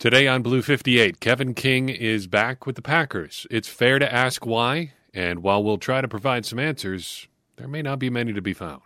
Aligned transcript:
Today 0.00 0.26
on 0.26 0.40
Blue 0.40 0.62
58, 0.62 1.20
Kevin 1.20 1.52
King 1.52 1.90
is 1.90 2.26
back 2.26 2.64
with 2.64 2.74
the 2.74 2.80
Packers. 2.80 3.46
It's 3.50 3.68
fair 3.68 3.98
to 3.98 4.10
ask 4.10 4.46
why, 4.46 4.94
and 5.12 5.42
while 5.42 5.62
we'll 5.62 5.76
try 5.76 6.00
to 6.00 6.08
provide 6.08 6.46
some 6.46 6.58
answers, 6.58 7.28
there 7.56 7.68
may 7.68 7.82
not 7.82 7.98
be 7.98 8.08
many 8.08 8.32
to 8.32 8.40
be 8.40 8.54
found. 8.54 8.80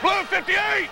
Blue 0.00 0.22
58! 0.26 0.88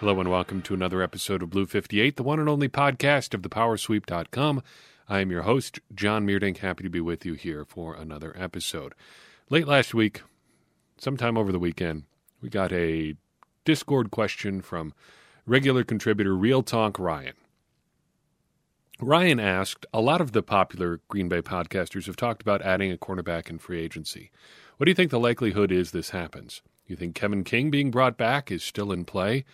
Hello 0.00 0.18
and 0.18 0.28
welcome 0.28 0.62
to 0.62 0.74
another 0.74 1.00
episode 1.00 1.44
of 1.44 1.50
Blue 1.50 1.64
58, 1.64 2.16
the 2.16 2.24
one 2.24 2.40
and 2.40 2.48
only 2.48 2.68
podcast 2.68 3.34
of 3.34 3.42
thepowersweep.com. 3.42 4.64
I 5.08 5.20
am 5.20 5.30
your 5.30 5.42
host, 5.42 5.78
John 5.94 6.26
Meerdink. 6.26 6.56
Happy 6.56 6.82
to 6.82 6.90
be 6.90 7.00
with 7.00 7.24
you 7.24 7.34
here 7.34 7.64
for 7.64 7.94
another 7.94 8.34
episode. 8.36 8.96
Late 9.48 9.68
last 9.68 9.94
week, 9.94 10.22
sometime 10.98 11.38
over 11.38 11.52
the 11.52 11.60
weekend, 11.60 12.02
we 12.40 12.48
got 12.48 12.72
a 12.72 13.14
Discord 13.64 14.10
question 14.10 14.60
from 14.60 14.92
regular 15.46 15.84
contributor 15.84 16.34
Real 16.34 16.64
Talk 16.64 16.98
Ryan. 16.98 17.34
Ryan 19.02 19.40
asked, 19.40 19.84
a 19.92 20.00
lot 20.00 20.20
of 20.20 20.30
the 20.30 20.44
popular 20.44 21.00
Green 21.08 21.28
Bay 21.28 21.42
podcasters 21.42 22.06
have 22.06 22.14
talked 22.14 22.40
about 22.40 22.62
adding 22.62 22.92
a 22.92 22.96
cornerback 22.96 23.50
in 23.50 23.58
free 23.58 23.80
agency. 23.80 24.30
What 24.76 24.84
do 24.84 24.92
you 24.92 24.94
think 24.94 25.10
the 25.10 25.18
likelihood 25.18 25.72
is 25.72 25.90
this 25.90 26.10
happens? 26.10 26.62
You 26.86 26.94
think 26.94 27.16
Kevin 27.16 27.42
King 27.42 27.68
being 27.68 27.90
brought 27.90 28.16
back 28.16 28.52
is 28.52 28.62
still 28.62 28.92
in 28.92 29.04
play? 29.04 29.44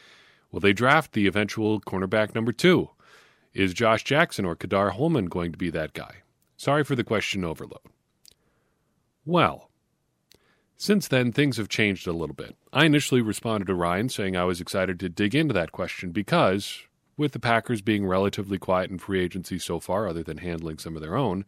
Will 0.53 0.61
they 0.61 0.75
draft 0.75 1.15
the 1.15 1.27
eventual 1.27 1.81
cornerback 1.81 2.35
number 2.35 2.53
two? 2.53 2.91
Is 3.55 3.73
Josh 3.73 4.05
Jackson 4.05 4.45
or 4.45 4.55
Ka'dar 4.55 4.91
Hollman 4.93 5.31
going 5.31 5.53
to 5.53 5.59
be 5.59 5.71
that 5.71 5.95
guy? 5.95 6.17
Sorry 6.59 6.85
for 6.85 6.95
the 6.95 7.03
question 7.03 7.43
overload. 7.43 7.81
Well, 9.25 9.71
since 10.77 11.09
then, 11.09 11.33
things 11.33 11.57
have 11.57 11.71
changed 11.71 12.07
a 12.07 12.13
little 12.13 12.35
bit. 12.35 12.55
I 12.71 12.85
initially 12.85 13.23
responded 13.23 13.69
to 13.69 13.75
Ryan 13.75 14.11
saying 14.11 14.37
I 14.37 14.45
was 14.45 14.61
excited 14.61 15.01
to 15.01 15.09
dig 15.09 15.35
into 15.35 15.55
that 15.55 15.73
question 15.73 16.11
because, 16.11 16.83
with 17.19 17.33
the 17.33 17.41
Packers 17.41 17.83
being 17.83 18.07
relatively 18.07 18.57
quiet 18.59 18.91
in 18.91 18.99
free 18.99 19.21
agency 19.21 19.59
so 19.59 19.81
far, 19.81 20.09
other 20.09 20.23
than 20.23 20.39
handling 20.39 20.79
some 20.79 20.97
of 20.97 21.03
their 21.03 21.17
own, 21.17 21.45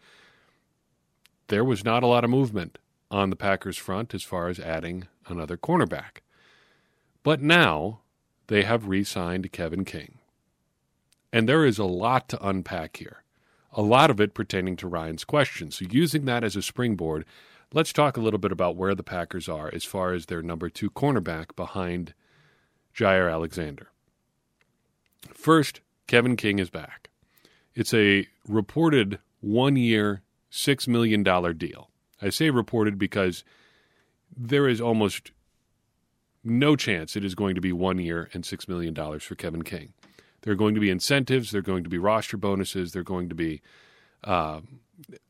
there 1.48 1.64
was 1.64 1.84
not 1.84 2.02
a 2.02 2.06
lot 2.06 2.24
of 2.24 2.30
movement 2.30 2.78
on 3.10 3.30
the 3.30 3.36
Packers 3.36 3.78
front 3.78 4.12
as 4.12 4.22
far 4.22 4.48
as 4.48 4.60
adding 4.60 5.06
another 5.26 5.56
cornerback. 5.56 6.18
But 7.22 7.40
now 7.40 8.00
they 8.48 8.64
have 8.64 8.88
re 8.88 9.04
signed 9.04 9.52
Kevin 9.52 9.84
King. 9.84 10.18
And 11.32 11.48
there 11.48 11.64
is 11.64 11.78
a 11.78 11.84
lot 11.84 12.28
to 12.30 12.46
unpack 12.46 12.96
here, 12.96 13.22
a 13.72 13.82
lot 13.82 14.10
of 14.10 14.20
it 14.20 14.34
pertaining 14.34 14.76
to 14.76 14.88
Ryan's 14.88 15.24
question. 15.24 15.70
So, 15.70 15.86
using 15.88 16.24
that 16.24 16.42
as 16.42 16.56
a 16.56 16.62
springboard, 16.62 17.24
let's 17.72 17.92
talk 17.92 18.16
a 18.16 18.20
little 18.20 18.40
bit 18.40 18.50
about 18.50 18.74
where 18.74 18.96
the 18.96 19.04
Packers 19.04 19.48
are 19.48 19.70
as 19.72 19.84
far 19.84 20.12
as 20.12 20.26
their 20.26 20.42
number 20.42 20.68
two 20.68 20.90
cornerback 20.90 21.54
behind 21.54 22.14
Jaire 22.96 23.30
Alexander. 23.30 23.90
First, 25.32 25.80
Kevin 26.06 26.36
King 26.36 26.58
is 26.58 26.70
back. 26.70 27.10
It's 27.74 27.94
a 27.94 28.26
reported 28.46 29.18
one 29.40 29.76
year, 29.76 30.22
$6 30.50 30.88
million 30.88 31.22
deal. 31.56 31.90
I 32.20 32.30
say 32.30 32.50
reported 32.50 32.98
because 32.98 33.44
there 34.36 34.68
is 34.68 34.80
almost 34.80 35.32
no 36.44 36.76
chance 36.76 37.16
it 37.16 37.24
is 37.24 37.34
going 37.34 37.54
to 37.54 37.60
be 37.60 37.72
one 37.72 37.98
year 37.98 38.30
and 38.32 38.44
$6 38.44 38.68
million 38.68 38.94
for 39.20 39.34
Kevin 39.34 39.62
King. 39.62 39.92
There 40.42 40.52
are 40.52 40.56
going 40.56 40.74
to 40.74 40.80
be 40.80 40.90
incentives, 40.90 41.50
there 41.50 41.58
are 41.58 41.62
going 41.62 41.84
to 41.84 41.90
be 41.90 41.98
roster 41.98 42.36
bonuses, 42.36 42.92
there 42.92 43.00
are 43.00 43.04
going 43.04 43.28
to 43.28 43.34
be 43.34 43.60
uh, 44.24 44.60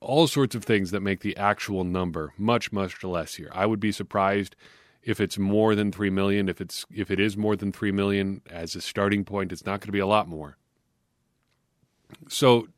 all 0.00 0.26
sorts 0.26 0.54
of 0.54 0.64
things 0.64 0.92
that 0.92 1.00
make 1.00 1.20
the 1.20 1.36
actual 1.36 1.84
number 1.84 2.32
much, 2.38 2.72
much 2.72 3.02
less 3.02 3.34
here. 3.34 3.50
I 3.52 3.66
would 3.66 3.80
be 3.80 3.92
surprised 3.92 4.54
if 5.02 5.20
it's 5.20 5.38
more 5.38 5.74
than 5.74 5.92
three 5.92 6.10
million. 6.10 6.48
If 6.48 6.60
it's 6.60 6.86
if 6.92 7.10
it 7.10 7.20
is 7.20 7.36
more 7.36 7.56
than 7.56 7.72
three 7.72 7.92
million 7.92 8.42
as 8.50 8.74
a 8.74 8.80
starting 8.80 9.24
point, 9.24 9.52
it's 9.52 9.64
not 9.64 9.80
going 9.80 9.88
to 9.88 9.92
be 9.92 9.98
a 9.98 10.06
lot 10.06 10.28
more. 10.28 10.56
So 12.28 12.68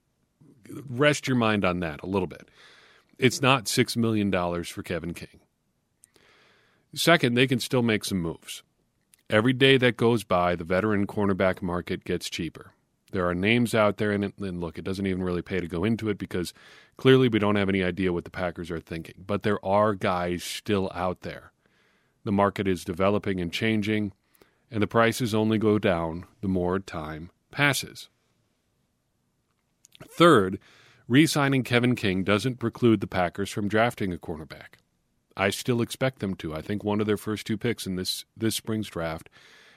rest 0.89 1.27
your 1.27 1.37
mind 1.37 1.65
on 1.65 1.81
that 1.81 2.03
a 2.03 2.07
little 2.07 2.29
bit. 2.29 2.49
It's 3.19 3.43
not 3.43 3.69
six 3.69 3.97
million 3.97 4.31
dollars 4.31 4.69
for 4.69 4.83
Kevin 4.83 5.15
King. 5.15 5.41
Second, 6.95 7.35
they 7.35 7.47
can 7.47 7.59
still 7.59 7.83
make 7.83 8.05
some 8.05 8.21
moves. 8.21 8.63
Every 9.31 9.55
day 9.55 9.79
that 9.79 9.97
goes 9.97 10.25
by, 10.25 10.57
the 10.57 10.65
veteran 10.65 11.07
cornerback 11.07 11.63
market 11.63 12.05
gets 12.05 12.29
cheaper. 12.29 12.73
There 13.13 13.27
are 13.27 13.35
names 13.35 13.75
out 13.75 13.97
there, 13.97 14.11
and, 14.11 14.33
and 14.39 14.61
look, 14.61 14.79
it 14.79 14.85
doesn't 14.85 15.07
even 15.07 15.23
really 15.23 15.43
pay 15.43 15.61
to 15.61 15.69
go 15.69 15.85
into 15.85 16.09
it 16.11 16.19
because 16.19 16.53
clearly 16.97 17.29
we 17.29 17.39
don't 17.39 17.57
have 17.57 17.69
any 17.69 17.83
idea 17.83 18.13
what 18.13 18.25
the 18.25 18.31
Packers 18.31 18.71
are 18.71 18.81
thinking. 18.81 19.25
But 19.27 19.43
there 19.43 19.63
are 19.65 19.95
guys 19.95 20.43
still 20.43 20.91
out 20.95 21.21
there 21.21 21.52
the 22.25 22.33
market 22.33 22.69
is 22.69 22.85
developing 22.85 23.41
and 23.41 23.53
changing, 23.53 24.13
and 24.71 24.83
the 24.83 24.87
prices 24.87 25.35
only 25.35 25.59
go 25.59 25.79
down 25.79 26.25
the 26.41 26.49
more 26.49 26.79
time 26.79 27.31
passes. 27.51 28.09
Third, 30.09 30.59
re 31.09 31.27
signing 31.27 31.63
Kevin 31.63 31.95
King 31.95 32.25
doesn't 32.25 32.59
preclude 32.59 33.01
the 33.01 33.07
Packers 33.07 33.51
from 33.51 33.69
drafting 33.69 34.13
a 34.13 34.17
cornerback. 34.17 34.79
I 35.37 35.51
still 35.51 35.81
expect 35.81 36.19
them 36.19 36.35
to. 36.37 36.55
I 36.55 36.61
think 36.61 36.85
one 36.85 37.01
of 37.01 37.07
their 37.07 37.17
first 37.17 37.47
two 37.47 37.57
picks 37.57 37.87
in 37.87 37.97
this, 37.97 38.25
this 38.37 38.55
spring's 38.55 38.89
draft 38.89 39.31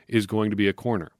is 0.07 0.25
going 0.25 0.49
to 0.49 0.55
be 0.55 0.67
a 0.67 0.73
corner. 0.73 1.11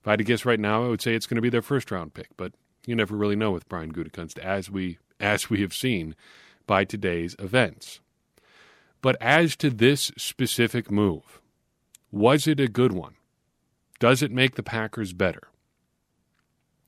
If 0.00 0.08
I 0.08 0.10
had 0.12 0.18
to 0.18 0.24
guess 0.24 0.44
right 0.44 0.58
now, 0.58 0.84
I 0.84 0.88
would 0.88 1.00
say 1.00 1.14
it's 1.14 1.26
going 1.26 1.36
to 1.36 1.42
be 1.42 1.48
their 1.48 1.62
first 1.62 1.90
round 1.90 2.14
pick, 2.14 2.28
but 2.36 2.52
you 2.86 2.96
never 2.96 3.16
really 3.16 3.36
know 3.36 3.52
with 3.52 3.68
Brian 3.68 3.92
Gutekunst, 3.92 4.38
as 4.38 4.68
we 4.68 4.98
as 5.20 5.48
we 5.48 5.60
have 5.60 5.72
seen 5.72 6.16
by 6.66 6.84
today's 6.84 7.36
events. 7.38 8.00
But 9.02 9.16
as 9.20 9.56
to 9.56 9.68
this 9.68 10.12
specific 10.16 10.90
move, 10.90 11.40
was 12.12 12.46
it 12.46 12.60
a 12.60 12.68
good 12.68 12.92
one? 12.92 13.16
Does 13.98 14.22
it 14.22 14.30
make 14.30 14.54
the 14.54 14.62
Packers 14.62 15.12
better? 15.12 15.48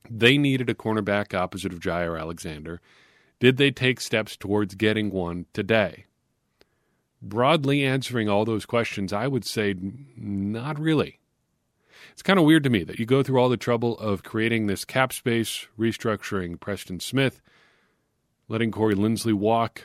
They 0.08 0.38
needed 0.38 0.70
a 0.70 0.75
cornerback 0.75 1.34
opposite 1.34 1.72
of 1.72 1.80
Jaire 1.80 2.19
Alexander. 2.19 2.80
Did 3.41 3.56
they 3.56 3.70
take 3.70 4.00
steps 4.00 4.36
towards 4.36 4.75
getting 4.76 5.10
one 5.10 5.47
today? 5.52 6.04
Broadly 7.20 7.84
answering 7.84 8.28
all 8.28 8.44
those 8.44 8.66
questions, 8.66 9.12
I 9.12 9.26
would 9.26 9.44
say 9.44 9.75
not 10.16 10.78
really. 10.78 11.19
It's 12.12 12.22
kind 12.22 12.38
of 12.38 12.44
weird 12.44 12.64
to 12.64 12.70
me 12.70 12.84
that 12.84 12.98
you 12.98 13.06
go 13.06 13.22
through 13.22 13.41
all 13.41 13.48
the 13.48 13.56
trouble 13.56 13.98
of 13.98 14.22
creating 14.22 14.66
this 14.66 14.84
cap 14.84 15.12
space, 15.12 15.66
restructuring 15.78 16.60
Preston 16.60 17.00
Smith, 17.00 17.41
letting 18.46 18.70
Corey 18.70 18.94
Linsley 18.94 19.32
walk, 19.32 19.82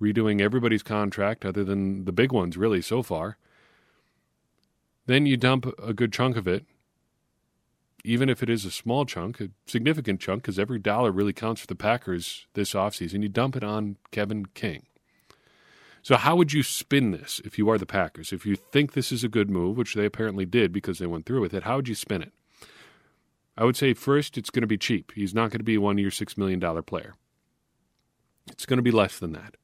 redoing 0.00 0.40
everybody's 0.40 0.82
contract 0.82 1.44
other 1.44 1.64
than 1.64 2.04
the 2.04 2.12
big 2.12 2.32
ones, 2.32 2.56
really, 2.56 2.80
so 2.80 3.02
far. 3.02 3.36
Then 5.06 5.26
you 5.26 5.36
dump 5.36 5.66
a 5.82 5.94
good 5.94 6.12
chunk 6.12 6.36
of 6.36 6.46
it, 6.46 6.66
even 8.04 8.28
if 8.28 8.42
it 8.42 8.50
is 8.50 8.64
a 8.64 8.70
small 8.70 9.04
chunk, 9.04 9.40
a 9.40 9.48
significant 9.66 10.20
chunk, 10.20 10.42
because 10.42 10.58
every 10.58 10.78
dollar 10.78 11.10
really 11.10 11.32
counts 11.32 11.62
for 11.62 11.66
the 11.66 11.74
Packers 11.74 12.46
this 12.54 12.74
offseason. 12.74 13.22
You 13.22 13.28
dump 13.28 13.56
it 13.56 13.64
on 13.64 13.96
Kevin 14.10 14.46
King. 14.46 14.84
So, 16.02 16.16
how 16.16 16.36
would 16.36 16.52
you 16.52 16.62
spin 16.62 17.10
this 17.10 17.40
if 17.44 17.58
you 17.58 17.68
are 17.68 17.78
the 17.78 17.86
Packers? 17.86 18.32
If 18.32 18.46
you 18.46 18.54
think 18.56 18.92
this 18.92 19.10
is 19.10 19.24
a 19.24 19.28
good 19.28 19.50
move, 19.50 19.76
which 19.76 19.94
they 19.94 20.04
apparently 20.04 20.46
did 20.46 20.72
because 20.72 20.98
they 20.98 21.06
went 21.06 21.26
through 21.26 21.40
with 21.40 21.52
it, 21.54 21.64
how 21.64 21.76
would 21.76 21.88
you 21.88 21.94
spin 21.94 22.22
it? 22.22 22.32
I 23.56 23.64
would 23.64 23.76
say 23.76 23.92
first, 23.92 24.38
it's 24.38 24.50
going 24.50 24.60
to 24.60 24.68
be 24.68 24.78
cheap. 24.78 25.12
He's 25.14 25.34
not 25.34 25.50
going 25.50 25.58
to 25.58 25.64
be 25.64 25.74
a 25.74 25.80
one 25.80 25.98
year, 25.98 26.10
$6 26.10 26.38
million 26.38 26.60
player. 26.84 27.14
It's 28.50 28.66
going 28.66 28.76
to 28.78 28.82
be 28.82 28.92
less 28.92 29.18
than 29.18 29.32
that. 29.32 29.56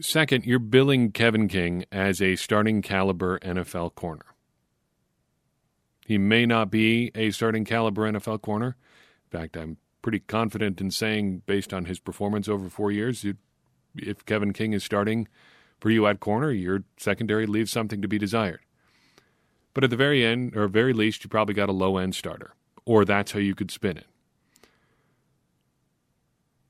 Second, 0.00 0.46
you're 0.46 0.58
billing 0.58 1.12
Kevin 1.12 1.46
King 1.46 1.84
as 1.92 2.22
a 2.22 2.36
starting 2.36 2.80
caliber 2.80 3.38
NFL 3.40 3.94
corner. 3.94 4.24
He 6.06 6.16
may 6.16 6.46
not 6.46 6.70
be 6.70 7.10
a 7.14 7.30
starting 7.30 7.64
caliber 7.66 8.10
NFL 8.10 8.40
corner. 8.40 8.76
In 9.30 9.38
fact, 9.38 9.56
I'm 9.56 9.76
pretty 10.00 10.20
confident 10.20 10.80
in 10.80 10.90
saying, 10.90 11.42
based 11.44 11.74
on 11.74 11.84
his 11.84 12.00
performance 12.00 12.48
over 12.48 12.70
four 12.70 12.90
years, 12.90 13.26
if 13.94 14.24
Kevin 14.24 14.54
King 14.54 14.72
is 14.72 14.82
starting 14.82 15.28
for 15.80 15.90
you 15.90 16.06
at 16.06 16.18
corner, 16.18 16.50
your 16.50 16.84
secondary 16.96 17.46
leaves 17.46 17.70
something 17.70 18.00
to 18.00 18.08
be 18.08 18.18
desired. 18.18 18.60
But 19.74 19.84
at 19.84 19.90
the 19.90 19.96
very 19.96 20.24
end, 20.24 20.56
or 20.56 20.66
very 20.66 20.94
least, 20.94 21.24
you 21.24 21.30
probably 21.30 21.54
got 21.54 21.68
a 21.68 21.72
low 21.72 21.98
end 21.98 22.14
starter, 22.14 22.54
or 22.86 23.04
that's 23.04 23.32
how 23.32 23.38
you 23.38 23.54
could 23.54 23.70
spin 23.70 23.98
it. 23.98 24.06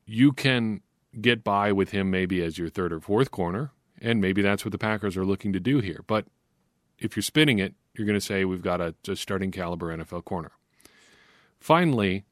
You 0.05 0.33
can 0.33 0.83
get 1.19 1.43
by 1.43 1.73
with 1.73 1.91
him 1.91 2.11
maybe 2.11 2.43
as 2.43 2.59
your 2.59 2.69
third 2.69 2.93
or 2.93 3.01
fourth 3.01 3.31
corner, 3.31 3.73
and 4.01 4.21
maybe 4.21 4.43
that's 4.43 4.65
what 4.65 4.73
the 4.73 4.79
Packers 4.79 5.17
are 5.17 5.25
looking 5.25 5.53
to 5.53 5.61
do 5.61 5.81
here. 5.81 6.05
But 6.07 6.27
if 6.99 7.17
you're 7.17 7.23
spinning 7.23 7.59
it, 7.59 7.75
you're 7.95 8.07
going 8.07 8.19
to 8.19 8.25
say 8.25 8.45
we've 8.45 8.63
got 8.63 8.81
a, 8.81 8.95
a 9.09 9.17
starting 9.17 9.51
caliber 9.51 9.97
NFL 9.97 10.25
corner. 10.25 10.53
Finally, 11.59 12.25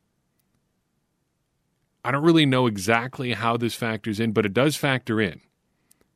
I 2.04 2.10
don't 2.10 2.24
really 2.24 2.46
know 2.46 2.66
exactly 2.66 3.32
how 3.32 3.56
this 3.56 3.74
factors 3.74 4.20
in, 4.20 4.32
but 4.32 4.46
it 4.46 4.54
does 4.54 4.76
factor 4.76 5.20
in. 5.20 5.40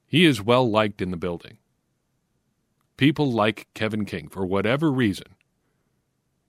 He 0.06 0.24
is 0.24 0.42
well 0.42 0.68
liked 0.70 1.02
in 1.02 1.10
the 1.10 1.16
building. 1.16 1.58
People 2.96 3.32
like 3.32 3.66
Kevin 3.74 4.04
King 4.04 4.28
for 4.28 4.46
whatever 4.46 4.92
reason. 4.92 5.34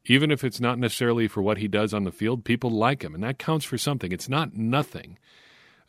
Even 0.05 0.31
if 0.31 0.43
it's 0.43 0.59
not 0.59 0.77
necessarily 0.77 1.27
for 1.27 1.41
what 1.41 1.57
he 1.57 1.67
does 1.67 1.93
on 1.93 2.03
the 2.03 2.11
field, 2.11 2.43
people 2.43 2.69
like 2.69 3.03
him, 3.03 3.15
and 3.15 3.23
that 3.23 3.39
counts 3.39 3.65
for 3.65 3.77
something. 3.77 4.11
It's 4.11 4.29
not 4.29 4.53
nothing. 4.53 5.17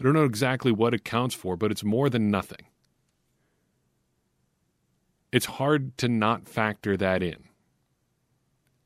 I 0.01 0.05
don't 0.05 0.15
know 0.15 0.25
exactly 0.25 0.73
what 0.73 0.95
it 0.95 1.05
counts 1.05 1.35
for, 1.35 1.57
but 1.57 1.71
it's 1.71 1.85
more 1.85 2.11
than 2.11 2.31
nothing. 2.31 2.67
It's 5.33 5.47
hard 5.47 5.99
to 5.99 6.09
not 6.09 6.49
factor 6.49 6.97
that 6.97 7.23
in. 7.23 7.45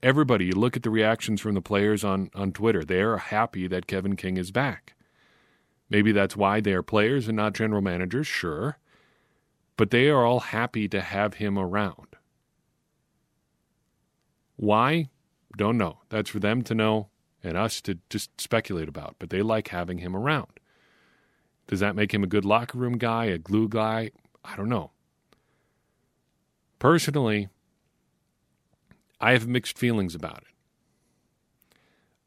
everybody, 0.02 0.46
you 0.46 0.52
look 0.52 0.76
at 0.76 0.82
the 0.82 0.90
reactions 0.90 1.40
from 1.40 1.54
the 1.54 1.60
players 1.62 2.04
on, 2.04 2.30
on 2.34 2.52
Twitter, 2.52 2.84
they 2.84 3.00
are 3.00 3.18
happy 3.18 3.66
that 3.66 3.86
Kevin 3.86 4.16
King 4.16 4.36
is 4.36 4.50
back. 4.50 4.94
Maybe 5.90 6.12
that's 6.12 6.36
why 6.36 6.60
they 6.60 6.72
are 6.72 6.82
players 6.82 7.28
and 7.28 7.36
not 7.36 7.54
general 7.54 7.82
managers, 7.82 8.26
sure. 8.26 8.78
But 9.76 9.90
they 9.90 10.08
are 10.08 10.24
all 10.24 10.40
happy 10.40 10.88
to 10.88 11.00
have 11.00 11.34
him 11.34 11.58
around. 11.58 12.16
Why? 14.56 15.08
Don't 15.56 15.78
know. 15.78 16.00
That's 16.10 16.30
for 16.30 16.40
them 16.40 16.62
to 16.62 16.74
know 16.74 17.08
and 17.42 17.56
us 17.56 17.80
to 17.82 17.98
just 18.10 18.40
speculate 18.40 18.88
about. 18.88 19.16
But 19.18 19.30
they 19.30 19.42
like 19.42 19.68
having 19.68 19.98
him 19.98 20.14
around. 20.16 20.57
Does 21.68 21.80
that 21.80 21.94
make 21.94 22.12
him 22.12 22.24
a 22.24 22.26
good 22.26 22.44
locker 22.44 22.78
room 22.78 22.98
guy, 22.98 23.26
a 23.26 23.38
glue 23.38 23.68
guy? 23.68 24.10
I 24.44 24.56
don't 24.56 24.70
know. 24.70 24.90
Personally, 26.78 27.48
I 29.20 29.32
have 29.32 29.46
mixed 29.46 29.78
feelings 29.78 30.14
about 30.14 30.38
it. 30.38 31.78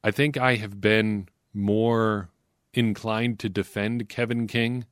I 0.03 0.11
think 0.11 0.37
I 0.37 0.55
have 0.55 0.79
been 0.79 1.27
more 1.53 2.29
inclined 2.73 3.39
to 3.39 3.49
defend 3.49 4.09
Kevin 4.09 4.47
King 4.47 4.85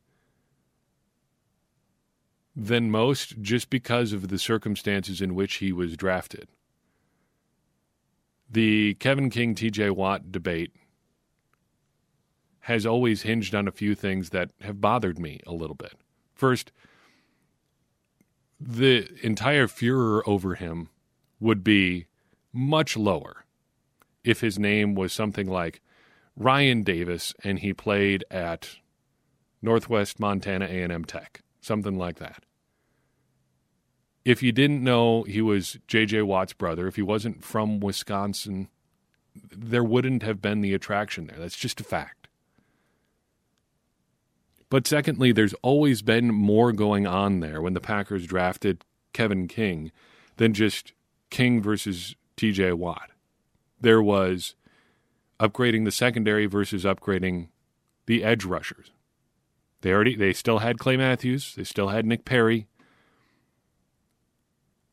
than 2.56 2.92
most 2.92 3.42
just 3.42 3.70
because 3.70 4.12
of 4.14 4.28
the 4.28 4.40
circumstances 4.40 5.22
in 5.22 5.36
which 5.36 5.56
he 5.56 5.72
was 5.72 5.96
drafted. 5.96 6.50
The 8.50 8.96
Kevin 8.96 9.30
King 9.30 9.56
TJ 9.56 9.92
Watt 9.92 10.32
debate 10.32 10.74
has 12.62 12.86
always 12.86 13.24
hinged 13.24 13.56
on 13.56 13.68
a 13.68 13.72
few 13.72 13.96
things 13.96 14.30
that 14.30 14.52
have 14.62 14.82
bothered 14.82 15.18
me 15.18 15.40
a 15.48 15.54
little 15.54 15.76
bit. 15.76 15.94
First, 16.34 16.72
the 18.60 19.08
entire 19.24 19.68
furor 19.68 20.28
over 20.28 20.56
him 20.56 20.90
would 21.40 21.64
be 21.64 22.08
much 22.52 22.98
lower 22.98 23.46
if 24.24 24.42
his 24.42 24.60
name 24.60 24.96
was 24.96 25.14
something 25.14 25.48
like 25.48 25.82
Ryan 26.36 26.84
Davis 26.84 27.34
and 27.44 27.60
he 27.60 27.74
played 27.74 28.24
at 28.30 28.78
Northwest 29.62 30.20
Montana 30.20 30.66
A&M 30.66 31.06
Tech, 31.06 31.42
something 31.62 31.98
like 31.98 32.18
that. 32.20 32.44
If 34.26 34.44
you 34.44 34.52
didn't 34.52 34.84
know 34.84 35.24
he 35.24 35.42
was 35.42 35.80
JJ 35.88 36.24
Watt's 36.24 36.54
brother, 36.54 36.88
if 36.88 36.98
he 36.98 37.02
wasn't 37.02 37.44
from 37.44 37.80
Wisconsin, 37.80 38.68
there 39.50 39.84
wouldn't 39.84 40.24
have 40.24 40.42
been 40.42 40.62
the 40.62 40.74
attraction 40.74 41.28
there. 41.28 41.40
That's 41.40 41.58
just 41.58 41.80
a 41.80 41.84
fact. 41.84 42.19
But 44.70 44.86
secondly, 44.86 45.32
there's 45.32 45.56
always 45.62 46.02
been 46.02 46.28
more 46.28 46.72
going 46.72 47.08
on 47.08 47.40
there 47.40 47.62
when 47.62 47.74
the 47.74 47.82
Packers 47.82 48.28
drafted 48.28 48.86
Kevin 49.14 49.48
King 49.48 49.92
than 50.38 50.54
just 50.54 50.94
King 51.30 51.62
versus 51.62 52.16
TJ 52.38 52.76
Watt. 52.76 53.10
There 53.82 54.02
was 54.02 54.56
upgrading 55.40 55.86
the 55.86 55.92
secondary 55.92 56.46
versus 56.46 56.84
upgrading 56.84 57.48
the 58.06 58.24
edge 58.24 58.46
rushers. 58.46 58.92
They 59.82 59.92
already 59.92 60.16
they 60.16 60.34
still 60.34 60.60
had 60.60 60.78
Clay 60.78 60.98
Matthews, 60.98 61.56
they 61.56 61.64
still 61.64 61.90
had 61.90 62.06
Nick 62.06 62.26
Perry. 62.26 62.68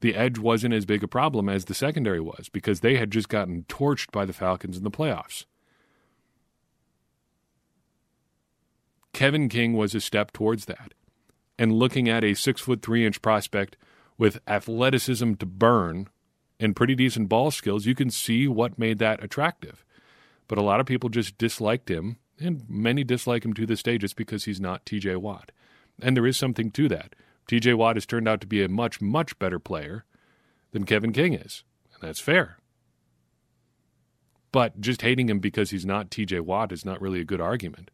The 0.00 0.14
edge 0.14 0.38
wasn't 0.38 0.74
as 0.74 0.84
big 0.84 1.02
a 1.02 1.08
problem 1.08 1.48
as 1.48 1.64
the 1.64 1.74
secondary 1.74 2.20
was 2.20 2.48
because 2.48 2.80
they 2.80 2.96
had 2.96 3.10
just 3.10 3.28
gotten 3.28 3.64
torched 3.64 4.12
by 4.12 4.24
the 4.24 4.32
Falcons 4.32 4.76
in 4.76 4.84
the 4.84 4.90
playoffs. 4.90 5.46
Kevin 9.16 9.48
King 9.48 9.72
was 9.72 9.94
a 9.94 10.00
step 10.02 10.30
towards 10.30 10.66
that. 10.66 10.92
And 11.58 11.72
looking 11.72 12.06
at 12.06 12.22
a 12.22 12.34
six 12.34 12.60
foot 12.60 12.82
three 12.82 13.06
inch 13.06 13.22
prospect 13.22 13.78
with 14.18 14.42
athleticism 14.46 15.32
to 15.36 15.46
burn 15.46 16.08
and 16.60 16.76
pretty 16.76 16.94
decent 16.94 17.30
ball 17.30 17.50
skills, 17.50 17.86
you 17.86 17.94
can 17.94 18.10
see 18.10 18.46
what 18.46 18.78
made 18.78 18.98
that 18.98 19.24
attractive. 19.24 19.86
But 20.48 20.58
a 20.58 20.62
lot 20.62 20.80
of 20.80 20.86
people 20.86 21.08
just 21.08 21.38
disliked 21.38 21.90
him, 21.90 22.18
and 22.38 22.64
many 22.68 23.04
dislike 23.04 23.42
him 23.42 23.54
to 23.54 23.64
this 23.64 23.82
day 23.82 23.96
just 23.96 24.16
because 24.16 24.44
he's 24.44 24.60
not 24.60 24.84
TJ 24.84 25.16
Watt. 25.16 25.50
And 26.02 26.14
there 26.14 26.26
is 26.26 26.36
something 26.36 26.70
to 26.72 26.86
that. 26.90 27.14
TJ 27.48 27.74
Watt 27.74 27.96
has 27.96 28.04
turned 28.04 28.28
out 28.28 28.42
to 28.42 28.46
be 28.46 28.62
a 28.62 28.68
much, 28.68 29.00
much 29.00 29.38
better 29.38 29.58
player 29.58 30.04
than 30.72 30.84
Kevin 30.84 31.14
King 31.14 31.32
is. 31.32 31.64
And 31.94 32.02
that's 32.02 32.20
fair. 32.20 32.58
But 34.52 34.78
just 34.78 35.00
hating 35.00 35.30
him 35.30 35.38
because 35.38 35.70
he's 35.70 35.86
not 35.86 36.10
TJ 36.10 36.42
Watt 36.42 36.70
is 36.70 36.84
not 36.84 37.00
really 37.00 37.22
a 37.22 37.24
good 37.24 37.40
argument. 37.40 37.90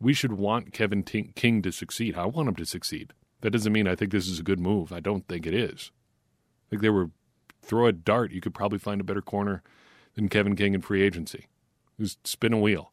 We 0.00 0.12
should 0.12 0.32
want 0.32 0.72
Kevin 0.72 1.02
T- 1.02 1.32
King 1.34 1.62
to 1.62 1.72
succeed. 1.72 2.16
I 2.16 2.26
want 2.26 2.48
him 2.48 2.54
to 2.56 2.66
succeed. 2.66 3.12
That 3.40 3.50
doesn't 3.50 3.72
mean 3.72 3.88
I 3.88 3.94
think 3.94 4.12
this 4.12 4.28
is 4.28 4.38
a 4.38 4.44
good 4.44 4.60
move. 4.60 4.92
I 4.92 5.00
don't 5.00 5.26
think 5.26 5.46
it 5.46 5.54
is. 5.54 5.90
I 6.66 6.70
think 6.70 6.82
they 6.82 6.90
were 6.90 7.10
throw 7.66 7.86
a 7.86 7.92
dart, 7.92 8.32
you 8.32 8.40
could 8.40 8.54
probably 8.54 8.78
find 8.78 9.00
a 9.00 9.04
better 9.04 9.20
corner 9.20 9.62
than 10.14 10.28
Kevin 10.28 10.56
King 10.56 10.74
in 10.74 10.80
free 10.80 11.02
agency. 11.02 11.46
Who's 11.98 12.16
spin 12.24 12.52
a 12.52 12.58
wheel. 12.58 12.92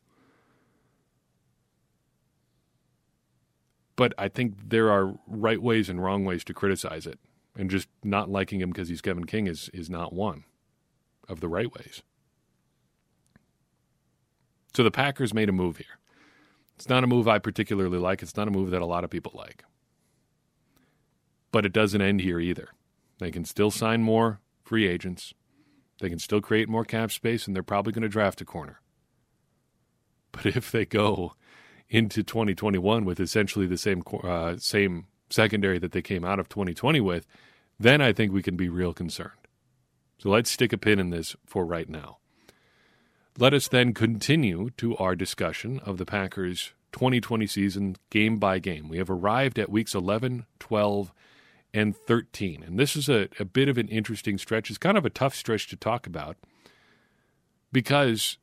But 3.95 4.13
I 4.17 4.27
think 4.27 4.69
there 4.69 4.89
are 4.89 5.15
right 5.27 5.61
ways 5.61 5.89
and 5.89 6.03
wrong 6.03 6.25
ways 6.25 6.43
to 6.45 6.53
criticize 6.53 7.05
it. 7.05 7.19
And 7.55 7.69
just 7.69 7.87
not 8.03 8.31
liking 8.31 8.59
him 8.61 8.71
because 8.71 8.89
he's 8.89 9.01
Kevin 9.01 9.25
King 9.25 9.45
is, 9.45 9.69
is 9.73 9.89
not 9.89 10.11
one 10.11 10.45
of 11.29 11.39
the 11.39 11.47
right 11.47 11.71
ways. 11.71 12.01
So 14.75 14.83
the 14.83 14.89
Packers 14.89 15.35
made 15.35 15.49
a 15.49 15.51
move 15.53 15.77
here. 15.77 15.99
It's 16.75 16.89
not 16.89 17.03
a 17.03 17.07
move 17.07 17.27
I 17.27 17.39
particularly 17.39 17.99
like. 17.99 18.21
It's 18.21 18.35
not 18.35 18.47
a 18.47 18.51
move 18.51 18.71
that 18.71 18.81
a 18.81 18.85
lot 18.85 19.03
of 19.03 19.09
people 19.09 19.31
like. 19.35 19.63
But 21.51 21.65
it 21.65 21.73
doesn't 21.73 22.01
end 22.01 22.21
here 22.21 22.39
either. 22.39 22.69
They 23.19 23.31
can 23.31 23.45
still 23.45 23.71
sign 23.71 24.01
more 24.01 24.39
free 24.63 24.87
agents. 24.87 25.33
They 25.99 26.09
can 26.09 26.19
still 26.19 26.41
create 26.41 26.67
more 26.67 26.83
cap 26.83 27.11
space, 27.11 27.45
and 27.45 27.55
they're 27.55 27.63
probably 27.63 27.93
going 27.93 28.01
to 28.03 28.09
draft 28.09 28.41
a 28.41 28.45
corner. 28.45 28.81
But 30.31 30.47
if 30.47 30.71
they 30.71 30.85
go 30.85 31.35
into 31.89 32.23
2021 32.23 33.05
with 33.05 33.19
essentially 33.19 33.67
the 33.67 33.77
same 33.77 34.01
uh, 34.23 34.57
same 34.57 35.05
secondary 35.29 35.79
that 35.79 35.91
they 35.91 36.01
came 36.01 36.25
out 36.25 36.39
of 36.39 36.49
2020 36.49 36.99
with, 37.01 37.27
then 37.79 38.01
I 38.01 38.13
think 38.13 38.31
we 38.31 38.43
can 38.43 38.55
be 38.55 38.67
real 38.67 38.93
concerned. 38.93 39.31
So 40.17 40.29
let's 40.29 40.49
stick 40.49 40.73
a 40.73 40.77
pin 40.77 40.99
in 40.99 41.11
this 41.11 41.35
for 41.45 41.65
right 41.65 41.89
now. 41.89 42.17
Let 43.39 43.55
us 43.55 43.67
then 43.67 43.95
continue 43.95 44.69
to 44.77 44.95
our 44.97 45.15
discussion 45.15 45.79
of 45.79 45.97
the 45.97 46.05
Packers' 46.05 46.73
2020 46.91 47.47
season 47.47 47.95
game 48.11 48.37
by 48.37 48.59
game. 48.59 48.87
We 48.87 48.99
have 48.99 49.09
arrived 49.09 49.57
at 49.57 49.71
weeks 49.71 49.95
11, 49.95 50.45
12, 50.59 51.11
and 51.73 51.97
13. 51.97 52.61
And 52.61 52.77
this 52.77 52.95
is 52.95 53.09
a, 53.09 53.29
a 53.39 53.45
bit 53.45 53.69
of 53.69 53.79
an 53.79 53.87
interesting 53.87 54.37
stretch. 54.37 54.69
It's 54.69 54.77
kind 54.77 54.99
of 54.99 55.05
a 55.05 55.09
tough 55.09 55.33
stretch 55.33 55.67
to 55.69 55.75
talk 55.75 56.05
about 56.05 56.37
because, 57.71 58.37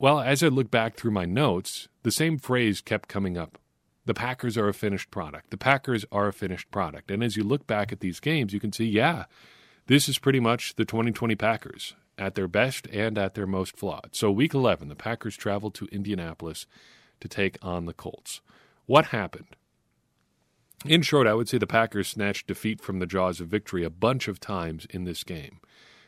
well, 0.00 0.18
as 0.18 0.42
I 0.42 0.48
look 0.48 0.68
back 0.68 0.96
through 0.96 1.12
my 1.12 1.26
notes, 1.26 1.86
the 2.02 2.10
same 2.10 2.36
phrase 2.36 2.80
kept 2.80 3.08
coming 3.08 3.38
up. 3.38 3.58
The 4.04 4.14
Packers 4.14 4.58
are 4.58 4.68
a 4.68 4.74
finished 4.74 5.12
product. 5.12 5.50
The 5.50 5.56
Packers 5.56 6.04
are 6.10 6.26
a 6.26 6.32
finished 6.32 6.72
product. 6.72 7.08
And 7.08 7.22
as 7.22 7.36
you 7.36 7.44
look 7.44 7.68
back 7.68 7.92
at 7.92 8.00
these 8.00 8.18
games, 8.18 8.52
you 8.52 8.58
can 8.58 8.72
see, 8.72 8.84
yeah, 8.84 9.26
this 9.86 10.08
is 10.08 10.18
pretty 10.18 10.40
much 10.40 10.74
the 10.74 10.84
2020 10.84 11.36
Packers 11.36 11.94
at 12.18 12.34
their 12.34 12.48
best 12.48 12.86
and 12.88 13.18
at 13.18 13.34
their 13.34 13.46
most 13.46 13.76
flawed. 13.76 14.10
So, 14.12 14.30
week 14.30 14.54
11, 14.54 14.88
the 14.88 14.94
Packers 14.94 15.36
traveled 15.36 15.74
to 15.74 15.86
Indianapolis 15.86 16.66
to 17.20 17.28
take 17.28 17.58
on 17.62 17.86
the 17.86 17.92
Colts. 17.92 18.40
What 18.86 19.06
happened? 19.06 19.56
In 20.84 21.00
short, 21.00 21.26
I 21.26 21.34
would 21.34 21.48
say 21.48 21.56
the 21.56 21.66
Packers 21.66 22.08
snatched 22.08 22.46
defeat 22.46 22.80
from 22.82 22.98
the 22.98 23.06
jaws 23.06 23.40
of 23.40 23.48
victory 23.48 23.84
a 23.84 23.90
bunch 23.90 24.28
of 24.28 24.38
times 24.38 24.86
in 24.90 25.04
this 25.04 25.24
game. 25.24 25.60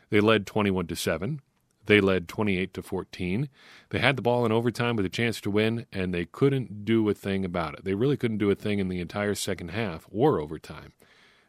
They 0.09 0.19
led 0.19 0.45
21 0.45 0.87
to 0.87 0.95
7. 0.95 1.41
They 1.87 1.99
led 1.99 2.27
28 2.27 2.73
to 2.75 2.83
14. 2.83 3.49
They 3.89 3.99
had 3.99 4.17
the 4.17 4.21
ball 4.21 4.45
in 4.45 4.51
overtime 4.51 4.95
with 4.95 5.05
a 5.05 5.09
chance 5.09 5.41
to 5.41 5.49
win 5.49 5.85
and 5.91 6.13
they 6.13 6.25
couldn't 6.25 6.85
do 6.85 7.09
a 7.09 7.13
thing 7.13 7.43
about 7.43 7.73
it. 7.73 7.85
They 7.85 7.95
really 7.95 8.17
couldn't 8.17 8.37
do 8.37 8.51
a 8.51 8.55
thing 8.55 8.79
in 8.79 8.89
the 8.89 8.99
entire 8.99 9.35
second 9.35 9.69
half 9.69 10.05
or 10.11 10.39
overtime. 10.39 10.93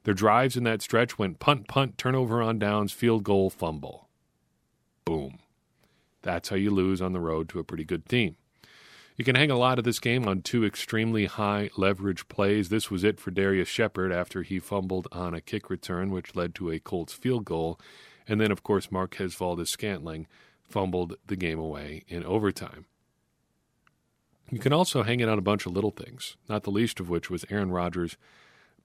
Their 0.04 0.14
drives 0.14 0.56
in 0.56 0.64
that 0.64 0.80
stretch 0.80 1.18
went 1.18 1.40
punt, 1.40 1.68
punt, 1.68 1.98
turnover 1.98 2.40
on 2.40 2.58
downs, 2.58 2.92
field 2.92 3.24
goal, 3.24 3.50
fumble. 3.50 4.07
Boom. 5.08 5.38
That's 6.20 6.50
how 6.50 6.56
you 6.56 6.70
lose 6.70 7.00
on 7.00 7.14
the 7.14 7.20
road 7.20 7.48
to 7.48 7.58
a 7.58 7.64
pretty 7.64 7.84
good 7.84 8.06
team. 8.10 8.36
You 9.16 9.24
can 9.24 9.36
hang 9.36 9.50
a 9.50 9.56
lot 9.56 9.78
of 9.78 9.84
this 9.86 10.00
game 10.00 10.28
on 10.28 10.42
two 10.42 10.66
extremely 10.66 11.24
high 11.24 11.70
leverage 11.78 12.28
plays. 12.28 12.68
This 12.68 12.90
was 12.90 13.04
it 13.04 13.18
for 13.18 13.30
Darrius 13.30 13.68
Shepherd 13.68 14.12
after 14.12 14.42
he 14.42 14.58
fumbled 14.58 15.08
on 15.10 15.32
a 15.32 15.40
kick 15.40 15.70
return, 15.70 16.10
which 16.10 16.36
led 16.36 16.54
to 16.56 16.70
a 16.70 16.78
Colts 16.78 17.14
field 17.14 17.46
goal. 17.46 17.80
And 18.28 18.38
then, 18.38 18.52
of 18.52 18.62
course, 18.62 18.92
Marquez 18.92 19.34
Valdes 19.34 19.70
Scantling 19.70 20.26
fumbled 20.62 21.16
the 21.26 21.36
game 21.36 21.58
away 21.58 22.04
in 22.06 22.22
overtime. 22.22 22.84
You 24.50 24.58
can 24.58 24.74
also 24.74 25.04
hang 25.04 25.20
it 25.20 25.28
on 25.30 25.38
a 25.38 25.42
bunch 25.42 25.64
of 25.64 25.72
little 25.72 25.90
things, 25.90 26.36
not 26.50 26.64
the 26.64 26.70
least 26.70 27.00
of 27.00 27.08
which 27.08 27.30
was 27.30 27.46
Aaron 27.48 27.70
Rodgers 27.70 28.18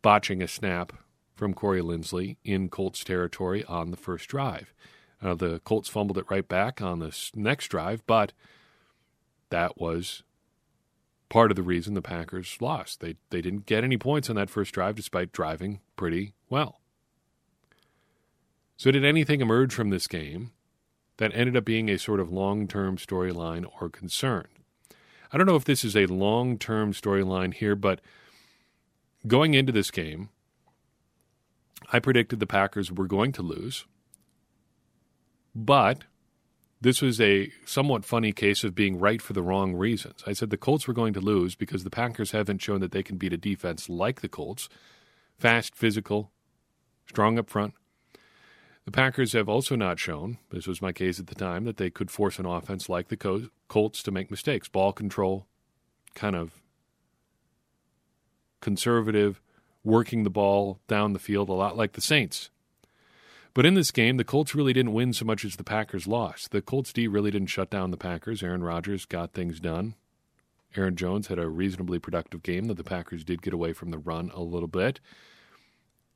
botching 0.02 0.42
a 0.42 0.48
snap 0.48 0.94
from 1.36 1.54
Corey 1.54 1.82
Linsley 1.82 2.38
in 2.46 2.70
Colts 2.70 3.04
territory 3.04 3.66
on 3.66 3.92
the 3.92 3.98
first 3.98 4.30
drive. 4.30 4.74
Uh, 5.24 5.34
the 5.34 5.60
Colts 5.60 5.88
fumbled 5.88 6.18
it 6.18 6.30
right 6.30 6.48
back 6.48 6.82
on 6.82 7.00
the 7.00 7.16
next 7.34 7.68
drive, 7.68 8.06
but 8.06 8.34
that 9.50 9.80
was 9.80 10.24
part 11.30 11.50
of 11.50 11.56
the 11.56 11.64
reason 11.64 11.94
the 11.94 12.02
Packers 12.02 12.58
lost. 12.60 13.00
They 13.00 13.16
they 13.30 13.42
didn't 13.42 13.66
get 13.66 13.84
any 13.84 13.98
points 13.98 14.30
on 14.30 14.36
that 14.36 14.50
first 14.50 14.74
drive 14.74 14.96
despite 14.96 15.32
driving 15.32 15.80
pretty 15.96 16.34
well. 16.50 16.82
So, 18.76 18.92
did 18.92 19.06
anything 19.06 19.40
emerge 19.40 19.74
from 19.74 19.92
this 19.92 20.08
game 20.08 20.52
that 21.18 21.32
ended 21.34 21.56
up 21.56 21.64
being 21.64 21.90
a 21.90 21.98
sort 21.98 22.20
of 22.20 22.32
long 22.32 22.68
term 22.68 22.98
storyline 22.98 23.66
or 23.80 23.90
concern? 23.90 24.48
I 25.32 25.38
don't 25.38 25.48
know 25.48 25.56
if 25.56 25.66
this 25.66 25.86
is 25.86 25.96
a 25.96 26.06
long 26.06 26.58
term 26.58 26.92
storyline 26.92 27.54
here, 27.54 27.76
but 27.76 28.02
going 29.26 29.54
into 29.54 29.72
this 29.72 29.90
game, 29.90 30.30
I 31.92 32.00
predicted 32.00 32.40
the 32.40 32.48
Packers 32.48 32.92
were 32.92 33.08
going 33.08 33.32
to 33.34 33.42
lose. 33.42 33.86
But 35.56 36.04
this 36.82 37.02
was 37.02 37.22
a 37.22 37.52
somewhat 37.66 38.06
funny 38.06 38.32
case 38.34 38.64
of 38.64 38.76
being 38.76 39.00
right 39.00 39.22
for 39.22 39.34
the 39.34 39.42
wrong 39.42 39.74
reasons. 39.74 40.24
I 40.28 40.34
said 40.34 40.50
the 40.50 40.58
Colts 40.58 40.88
were 40.88 40.94
going 40.94 41.14
to 41.14 41.22
lose 41.22 41.56
because 41.56 41.84
the 41.84 41.90
Packers 41.90 42.32
haven't 42.32 42.62
shown 42.62 42.82
that 42.82 42.92
they 42.92 43.04
can 43.04 43.18
beat 43.18 43.34
a 43.34 43.38
defense 43.38 43.88
like 43.88 44.22
the 44.22 44.30
Colts 44.30 44.68
fast, 45.38 45.76
physical, 45.76 46.32
strong 47.06 47.40
up 47.40 47.50
front. 47.50 47.74
The 48.86 48.92
Packers 48.92 49.32
have 49.32 49.48
also 49.48 49.78
not 49.78 49.98
shown, 49.98 50.40
this 50.52 50.68
was 50.68 50.82
my 50.82 50.92
case 50.92 51.18
at 51.18 51.28
the 51.28 51.36
time, 51.36 51.64
that 51.64 51.78
they 51.78 51.90
could 51.90 52.12
force 52.12 52.38
an 52.38 52.46
offense 52.46 52.90
like 52.90 53.08
the 53.08 53.48
Colts 53.70 54.04
to 54.04 54.12
make 54.12 54.30
mistakes. 54.30 54.68
Ball 54.68 54.92
control, 54.92 55.48
kind 56.16 56.36
of 56.36 56.52
conservative, 58.60 59.40
working 59.86 60.24
the 60.24 60.30
ball 60.30 60.80
down 60.90 61.14
the 61.14 61.20
field 61.20 61.48
a 61.48 61.54
lot 61.54 61.78
like 61.78 61.94
the 61.94 62.02
Saints. 62.02 62.50
But 63.54 63.66
in 63.68 63.76
this 63.76 63.92
game, 63.92 64.18
the 64.18 64.24
Colts 64.24 64.56
really 64.56 64.74
didn't 64.74 64.94
win 64.94 65.14
so 65.14 65.26
much 65.26 65.46
as 65.46 65.58
the 65.58 65.64
Packers 65.64 66.08
lost. 66.08 66.52
The 66.52 66.62
Colts 66.62 66.92
D 66.92 67.08
really 67.08 67.30
didn't 67.30 67.50
shut 67.50 67.70
down 67.70 67.92
the 67.92 67.98
Packers. 67.98 68.42
Aaron 68.42 68.64
Rodgers 68.64 69.06
got 69.06 69.34
things 69.34 69.60
done. 69.60 69.94
Aaron 70.76 70.96
Jones 70.96 71.28
had 71.28 71.38
a 71.38 71.48
reasonably 71.48 72.00
productive 72.00 72.42
game, 72.42 72.66
though 72.66 72.74
the 72.74 72.84
Packers 72.84 73.24
did 73.24 73.44
get 73.44 73.54
away 73.54 73.74
from 73.74 73.92
the 73.92 74.00
run 74.00 74.32
a 74.34 74.42
little 74.42 74.68
bit. 74.68 75.00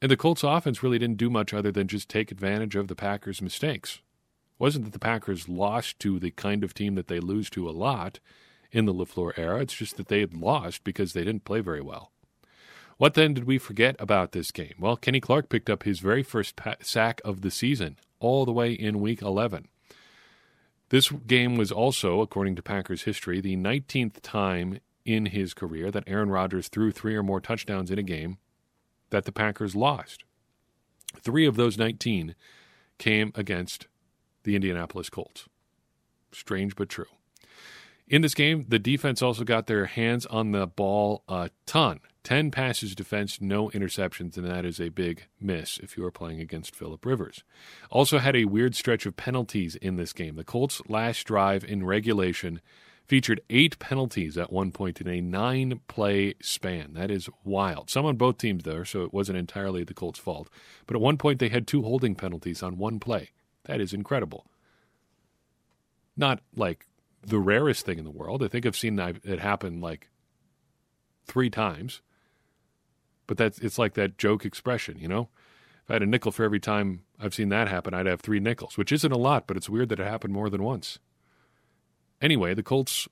And 0.01 0.10
the 0.10 0.17
Colts 0.17 0.44
offense 0.44 0.82
really 0.82 0.98
didn't 0.98 1.17
do 1.17 1.29
much 1.29 1.53
other 1.53 1.72
than 1.72 1.88
just 1.88 2.10
take 2.10 2.32
advantage 2.32 2.75
of 2.75 2.88
the 2.88 2.96
Packers' 2.96 3.41
mistakes. 3.41 3.96
It 3.96 4.60
wasn't 4.60 4.86
that 4.86 4.94
the 4.94 5.00
Packers 5.00 5.48
lost 5.48 6.00
to 6.00 6.20
the 6.20 6.32
kind 6.32 6.63
of 6.63 6.74
team 6.74 6.96
that 6.96 7.08
they 7.08 7.20
lose 7.20 7.51
to 7.51 7.70
a 7.70 7.72
lot 7.72 8.20
in 8.72 8.86
the 8.86 8.94
LaFleur 8.94 9.38
era. 9.38 9.62
It's 9.62 9.75
just 9.75 9.98
that 9.98 10.08
they 10.08 10.22
had 10.22 10.34
lost 10.34 10.84
because 10.84 11.13
they 11.13 11.24
didn't 11.24 11.46
play 11.46 11.60
very 11.60 11.82
well. 11.82 12.12
What 12.98 13.13
then 13.13 13.36
did 13.36 13.44
we 13.44 13.60
forget 13.60 13.96
about 14.00 14.32
this 14.32 14.51
game? 14.51 14.74
Well, 14.80 14.98
Kenny 14.98 15.20
Clark 15.20 15.50
picked 15.50 15.70
up 15.70 15.84
his 15.84 16.00
very 16.00 16.24
first 16.24 16.60
sack 16.82 17.22
of 17.24 17.42
the 17.42 17.51
season 17.51 17.98
all 18.20 18.44
the 18.44 18.51
way 18.51 18.72
in 18.72 19.00
week 19.00 19.22
11. 19.22 19.68
This 20.89 21.10
game 21.10 21.58
was 21.58 21.72
also, 21.72 22.22
according 22.22 22.56
to 22.56 22.63
Packers 22.63 23.04
history, 23.04 23.39
the 23.39 23.56
19th 23.56 24.22
time 24.24 24.80
in 25.06 25.27
his 25.27 25.54
career 25.54 25.92
that 25.92 26.06
Aaron 26.08 26.30
Rodgers 26.30 26.70
threw 26.70 26.92
three 26.92 27.16
or 27.16 27.24
more 27.24 27.39
touchdowns 27.39 27.92
in 27.92 28.00
a 28.00 28.04
game 28.04 28.38
that 29.12 29.25
the 29.25 29.32
Packers 29.32 29.75
lost. 29.75 30.24
Three 31.16 31.46
of 31.46 31.56
those 31.56 31.77
19 31.77 32.36
came 32.98 33.32
against 33.36 33.88
the 34.44 34.56
Indianapolis 34.56 35.10
Colts. 35.10 35.46
Strange 36.32 36.75
but 36.75 36.89
true. 36.89 37.06
In 38.09 38.21
this 38.21 38.33
game, 38.33 38.65
the 38.69 38.79
defense 38.79 39.21
also 39.21 39.43
got 39.43 39.67
their 39.67 39.85
hands 39.85 40.25
on 40.27 40.51
the 40.51 40.65
ball 40.65 41.23
a 41.27 41.49
ton. 41.65 41.99
10 42.23 42.51
passes 42.51 42.95
defense, 42.95 43.39
no 43.41 43.69
interceptions, 43.69 44.37
and 44.37 44.45
that 44.45 44.65
is 44.65 44.79
a 44.79 44.89
big 44.89 45.25
miss 45.41 45.77
if 45.79 45.97
you 45.97 46.05
are 46.05 46.11
playing 46.11 46.39
against 46.39 46.75
Philip 46.75 47.05
Rivers. 47.05 47.43
Also 47.89 48.19
had 48.19 48.35
a 48.35 48.45
weird 48.45 48.75
stretch 48.75 49.05
of 49.05 49.17
penalties 49.17 49.75
in 49.75 49.97
this 49.97 50.13
game. 50.13 50.35
The 50.35 50.45
Colts' 50.45 50.81
last 50.87 51.25
drive 51.25 51.65
in 51.65 51.85
regulation 51.85 52.61
featured 53.05 53.41
eight 53.49 53.77
penalties 53.79 54.37
at 54.37 54.51
one 54.51 54.71
point 54.71 55.01
in 55.01 55.07
a 55.07 55.21
nine 55.21 55.81
play 55.87 56.35
span. 56.41 56.93
That 56.93 57.11
is 57.11 57.29
wild. 57.43 57.89
Some 57.89 58.05
on 58.05 58.15
both 58.15 58.37
teams 58.37 58.63
there, 58.63 58.85
so 58.85 59.03
it 59.03 59.13
wasn't 59.13 59.37
entirely 59.37 59.83
the 59.83 59.93
Colts' 59.93 60.19
fault. 60.19 60.49
But 60.85 60.95
at 60.95 61.01
one 61.01 61.17
point, 61.17 61.39
they 61.39 61.49
had 61.49 61.67
two 61.67 61.83
holding 61.83 62.15
penalties 62.15 62.63
on 62.63 62.77
one 62.77 62.99
play. 62.99 63.31
That 63.65 63.81
is 63.81 63.93
incredible. 63.93 64.45
Not 66.15 66.41
like 66.55 66.85
the 67.25 67.39
rarest 67.39 67.86
thing 67.86 67.97
in 68.00 68.05
the 68.05 68.12
world. 68.12 68.43
I 68.43 68.47
think 68.47 68.65
I've 68.65 68.77
seen 68.77 69.00
it 69.00 69.39
happen 69.39 69.81
like 69.81 70.09
three 71.25 71.50
times. 71.50 72.01
But 73.27 73.38
that's 73.38 73.59
it's 73.59 73.77
like 73.77 73.93
that 73.95 74.17
joke 74.17 74.45
expression, 74.45 74.97
you 75.00 75.07
know? 75.07 75.29
If 75.83 75.91
I 75.91 75.93
had 75.93 76.03
a 76.03 76.05
nickel 76.05 76.31
for 76.31 76.43
every 76.43 76.59
time 76.59 77.03
I've 77.19 77.36
seen 77.36 77.50
that 77.50 77.67
happen, 77.67 77.93
I'd 77.93 78.05
have 78.05 78.21
three 78.21 78.39
nickels, 78.39 78.77
which 78.77 78.91
isn't 78.91 79.12
a 79.12 79.17
lot, 79.17 79.47
but 79.47 79.57
it's 79.57 79.69
weird 79.69 79.89
that 79.89 80.00
it 80.00 80.07
happened 80.07 80.33
more 80.33 80.50
than 80.50 80.63
once. 80.63 81.00
Anyway, 82.21 82.53
the 82.53 82.63
Colts 82.63 83.07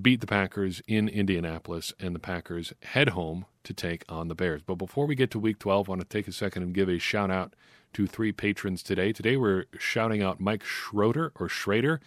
beat 0.00 0.20
the 0.20 0.26
Packers 0.26 0.80
in 0.86 1.08
Indianapolis, 1.08 1.92
and 2.00 2.14
the 2.14 2.20
Packers 2.20 2.72
head 2.82 3.10
home 3.10 3.44
to 3.64 3.74
take 3.74 4.04
on 4.08 4.28
the 4.28 4.34
Bears. 4.34 4.62
But 4.62 4.76
before 4.76 5.06
we 5.06 5.14
get 5.14 5.30
to 5.32 5.38
week 5.38 5.58
12, 5.58 5.88
I 5.88 5.90
want 5.90 6.00
to 6.00 6.06
take 6.06 6.28
a 6.28 6.32
second 6.32 6.62
and 6.62 6.74
give 6.74 6.88
a 6.88 6.98
shout 6.98 7.30
out 7.30 7.54
to 7.94 8.06
three 8.06 8.32
patrons 8.32 8.82
today. 8.82 9.12
Today 9.12 9.36
we're 9.36 9.66
shouting 9.78 10.22
out 10.22 10.40
Mike 10.40 10.64
Schroeder 10.64 11.32
or 11.38 11.48
Schrader, 11.48 12.00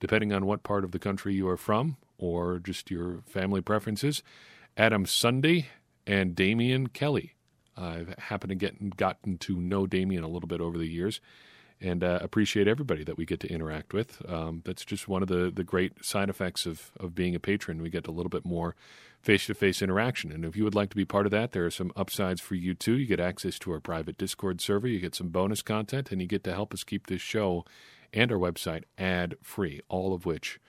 depending 0.00 0.32
on 0.32 0.46
what 0.46 0.62
part 0.62 0.84
of 0.84 0.90
the 0.90 0.98
country 0.98 1.34
you 1.34 1.48
are 1.48 1.56
from 1.56 1.96
or 2.18 2.58
just 2.58 2.90
your 2.90 3.22
family 3.26 3.60
preferences. 3.60 4.22
Adam 4.76 5.06
Sunday, 5.06 5.68
and 6.06 6.34
Damian 6.34 6.88
Kelly. 6.88 7.34
I've 7.76 8.14
happened 8.18 8.50
to 8.50 8.56
get 8.56 8.96
gotten 8.96 9.38
to 9.38 9.56
know 9.56 9.86
Damian 9.86 10.24
a 10.24 10.28
little 10.28 10.48
bit 10.48 10.60
over 10.60 10.76
the 10.76 10.88
years, 10.88 11.20
and 11.80 12.04
uh, 12.04 12.18
appreciate 12.20 12.68
everybody 12.68 13.04
that 13.04 13.16
we 13.16 13.24
get 13.24 13.40
to 13.40 13.48
interact 13.48 13.94
with. 13.94 14.20
Um, 14.28 14.62
that's 14.64 14.84
just 14.84 15.08
one 15.08 15.22
of 15.22 15.28
the 15.28 15.50
the 15.54 15.64
great 15.64 16.04
side 16.04 16.28
effects 16.28 16.66
of 16.66 16.90
of 16.98 17.14
being 17.14 17.34
a 17.34 17.40
patron. 17.40 17.80
We 17.80 17.90
get 17.90 18.06
a 18.06 18.10
little 18.10 18.28
bit 18.28 18.44
more 18.44 18.74
face 19.22 19.46
to 19.46 19.54
face 19.54 19.82
interaction, 19.82 20.32
and 20.32 20.44
if 20.44 20.56
you 20.56 20.64
would 20.64 20.74
like 20.74 20.90
to 20.90 20.96
be 20.96 21.04
part 21.04 21.26
of 21.26 21.32
that, 21.32 21.52
there 21.52 21.64
are 21.64 21.70
some 21.70 21.92
upsides 21.96 22.40
for 22.40 22.54
you 22.54 22.74
too. 22.74 22.98
You 22.98 23.06
get 23.06 23.20
access 23.20 23.58
to 23.60 23.72
our 23.72 23.80
private 23.80 24.18
Discord 24.18 24.60
server, 24.60 24.88
you 24.88 25.00
get 25.00 25.14
some 25.14 25.28
bonus 25.28 25.62
content, 25.62 26.10
and 26.10 26.20
you 26.20 26.26
get 26.26 26.44
to 26.44 26.52
help 26.52 26.74
us 26.74 26.84
keep 26.84 27.06
this 27.06 27.22
show 27.22 27.64
and 28.12 28.32
our 28.32 28.38
website 28.38 28.84
ad 28.98 29.36
free. 29.42 29.80
All 29.88 30.14
of 30.14 30.26
which 30.26 30.60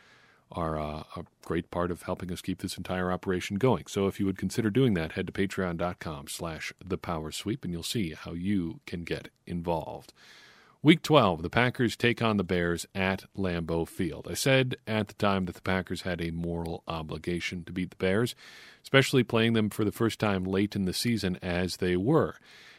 are 0.52 0.78
uh, 0.78 1.04
a 1.16 1.24
great 1.46 1.72
part 1.72 1.92
of 1.92 2.04
helping 2.04 2.32
us 2.32 2.42
keep 2.42 2.62
this 2.62 2.78
entire 2.78 3.12
operation 3.12 3.58
going. 3.58 3.86
So 3.88 4.08
if 4.08 4.20
you 4.20 4.26
would 4.26 4.38
consider 4.38 4.70
doing 4.70 4.94
that, 4.96 5.14
head 5.14 5.28
to 5.28 5.34
patreon.com 5.34 6.28
slash 6.28 6.74
the 6.84 7.00
and 7.64 7.72
you'll 7.72 7.84
see 7.84 8.14
how 8.14 8.34
you 8.34 8.82
can 8.86 9.04
get 9.04 9.30
involved. 9.48 10.14
Week 10.84 11.04
12, 11.04 11.44
the 11.44 11.50
Packers 11.50 11.96
take 11.96 12.24
on 12.24 12.38
the 12.38 12.44
Bears 12.44 12.88
at 12.96 13.26
Lambeau 13.38 13.88
Field. 13.88 14.28
I 14.30 14.34
said 14.34 14.76
at 14.88 15.10
the 15.10 15.14
time 15.14 15.46
that 15.46 15.54
the 15.54 15.62
Packers 15.62 16.02
had 16.02 16.20
a 16.20 16.32
moral 16.32 16.84
obligation 16.88 17.64
to 17.66 17.72
beat 17.72 17.92
the 17.92 17.96
Bears, 17.98 18.34
especially 18.82 19.24
playing 19.24 19.54
them 19.54 19.70
for 19.70 19.86
the 19.86 19.92
first 19.92 20.20
time 20.20 20.44
late 20.44 20.76
in 20.76 20.86
the 20.86 20.94
season 20.94 21.38
as 21.44 21.78
they 21.78 21.96
were. 21.96 22.36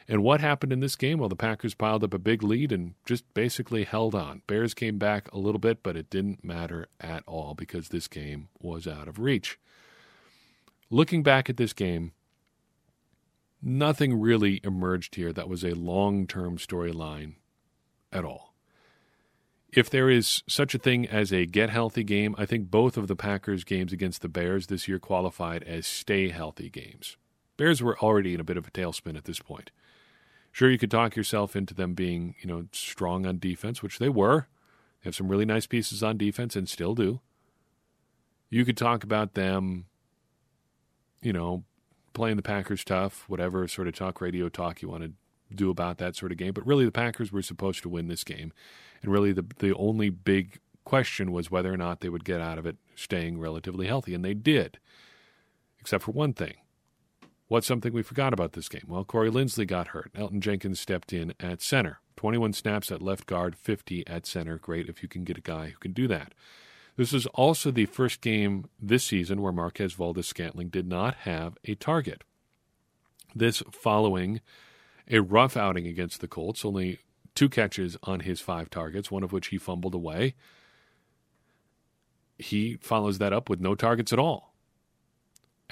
And 0.09 0.23
what 0.23 0.41
happened 0.41 0.73
in 0.73 0.81
this 0.81 0.97
game? 0.97 1.19
Well, 1.19 1.29
the 1.29 1.37
Packers 1.37 1.75
piled 1.75 2.05
up 2.05 2.15
a 2.15 2.19
big 2.19 2.43
lead 2.43 2.73
and 2.73 2.95
just 3.05 3.33
basically 3.35 3.85
held 3.85 4.15
on. 4.15 4.43
Bears 4.47 4.75
came 4.75 4.99
back 4.99 5.33
a 5.33 5.39
little 5.39 5.59
bit, 5.59 5.83
but 5.83 5.97
it 5.97 6.11
didn't 6.11 6.45
matter 6.45 6.89
at 7.01 7.23
all 7.27 7.55
because 7.55 7.89
this 7.89 8.09
game 8.09 8.49
was 8.61 8.87
out 8.87 9.09
of 9.09 9.19
reach. 9.19 9.59
Looking 10.91 11.23
back 11.23 11.49
at 11.49 11.57
this 11.57 11.73
game, 11.73 12.13
nothing 13.63 14.21
really 14.21 14.61
emerged 14.65 15.15
here 15.15 15.33
that 15.33 15.49
was 15.49 15.65
a 15.65 15.75
long 15.75 16.27
term 16.27 16.59
storyline 16.59 17.37
at 18.13 18.25
all. 18.25 18.53
If 19.73 19.89
there 19.89 20.11
is 20.11 20.43
such 20.47 20.75
a 20.75 20.79
thing 20.79 21.07
as 21.07 21.33
a 21.33 21.47
get 21.47 21.71
healthy 21.71 22.05
game, 22.05 22.35
I 22.37 22.45
think 22.45 22.71
both 22.71 22.99
of 22.99 23.09
the 23.09 23.17
Packers' 23.17 23.65
games 23.65 23.91
against 23.91 24.21
the 24.21 24.29
Bears 24.29 24.67
this 24.67 24.87
year 24.87 24.99
qualified 24.99 25.63
as 25.63 25.87
stay 25.87 26.29
healthy 26.29 26.69
games. 26.69 27.17
Bears 27.57 27.83
were 27.83 27.99
already 27.99 28.35
in 28.35 28.41
a 28.41 28.45
bit 28.45 28.59
of 28.59 28.67
a 28.67 28.71
tailspin 28.71 29.17
at 29.17 29.25
this 29.25 29.39
point. 29.39 29.71
Sure, 30.53 30.71
you 30.71 30.79
could 30.79 30.91
talk 30.91 31.17
yourself 31.17 31.57
into 31.57 31.73
them 31.73 31.95
being, 31.95 32.35
you 32.41 32.47
know, 32.47 32.67
strong 32.73 33.25
on 33.25 33.39
defense, 33.39 33.83
which 33.83 33.99
they 33.99 34.11
were. 34.11 34.47
They 35.01 35.09
have 35.09 35.15
some 35.15 35.29
really 35.29 35.47
nice 35.47 35.67
pieces 35.67 36.03
on 36.03 36.19
defense 36.19 36.55
and 36.55 36.69
still 36.69 36.95
do. 36.95 37.21
You 38.51 38.67
could 38.67 38.77
talk 38.77 39.03
about 39.03 39.33
them, 39.33 39.87
you 41.23 41.33
know, 41.33 41.65
playing 42.13 42.37
the 42.37 42.43
Packers 42.43 42.85
tough, 42.85 43.25
whatever 43.29 43.67
sort 43.67 43.89
of 43.89 43.95
talk 43.95 44.21
radio 44.21 44.51
talk 44.51 44.83
you 44.83 44.91
want 44.91 45.05
to 45.05 45.13
do 45.55 45.71
about 45.71 45.97
that 45.99 46.17
sort 46.17 46.33
of 46.33 46.39
game. 46.39 46.53
But 46.53 46.67
really, 46.67 46.85
the 46.85 46.93
Packers 46.93 47.33
were 47.33 47.41
supposed 47.41 47.83
to 47.83 47.89
win 47.89 48.09
this 48.09 48.23
game. 48.23 48.53
And 49.01 49.11
really, 49.11 49.33
the, 49.33 49.47
the 49.59 49.75
only 49.75 50.11
big 50.11 50.61
question 50.85 51.33
was 51.33 51.51
whether 51.51 51.73
or 51.73 51.79
not 51.79 52.01
they 52.01 52.11
would 52.11 52.27
get 52.27 52.43
out 52.43 52.59
of 52.59 52.67
it 52.67 52.77
staying 52.95 53.39
relatively 53.39 53.87
healthy. 53.87 54.13
And 54.13 54.23
they 54.23 54.35
did, 54.35 54.79
except 55.81 56.05
for 56.05 56.13
one 56.13 56.35
thing 56.35 56.57
What's 57.53 57.67
something 57.67 57.93
we 57.93 58.03
forgot 58.03 58.33
about 58.33 58.55
this 58.55 58.71
game? 58.71 58.87
Well, 58.89 59.05
Corey 59.05 59.31
Linsley 59.31 59.67
got 59.67 59.89
hurt. 59.89 60.11
Elgton 60.15 60.41
Jenkins 60.41 60.81
stepped 60.81 61.13
in 61.13 61.35
at 61.39 61.61
center. 61.61 62.01
21 62.17 62.55
snaps 62.55 62.91
at 62.91 63.03
left 63.03 63.27
guard, 63.27 63.57
50 63.57 64.07
at 64.07 64.25
center. 64.25 64.57
Great 64.57 64.89
if 64.89 65.03
you 65.03 65.09
can 65.11 65.23
get 65.23 65.37
a 65.37 65.43
guy 65.43 65.67
who 65.67 65.77
can 65.77 65.93
do 65.93 66.09
that. 66.09 66.33
This 66.97 67.13
is 67.13 67.27
also 67.27 67.71
the 67.71 67.85
first 67.85 68.23
game 68.23 68.71
this 68.81 69.05
season 69.05 69.43
where 69.43 69.53
Marquez 69.53 69.93
Valdes 69.93 70.27
Scantling 70.27 70.71
did 70.71 70.89
not 70.89 71.15
have 71.27 71.59
a 71.67 71.75
target. 71.75 72.25
This 73.35 73.63
following 73.71 74.41
a 75.11 75.19
rough 75.21 75.55
outing 75.55 75.87
against 75.87 76.23
the 76.23 76.29
Colts, 76.29 76.65
only 76.65 77.01
two 77.35 77.51
catches 77.51 77.99
on 78.05 78.21
his 78.21 78.41
five 78.41 78.71
targets, 78.71 79.11
one 79.11 79.23
of 79.23 79.31
which 79.31 79.49
he 79.49 79.59
fumbled 79.59 79.95
away. 79.95 80.37
He 82.39 82.79
follows 82.81 83.19
that 83.19 83.35
up 83.35 83.51
with 83.51 83.61
no 83.61 83.75
targets 83.75 84.11
at 84.11 84.19
all. 84.19 84.52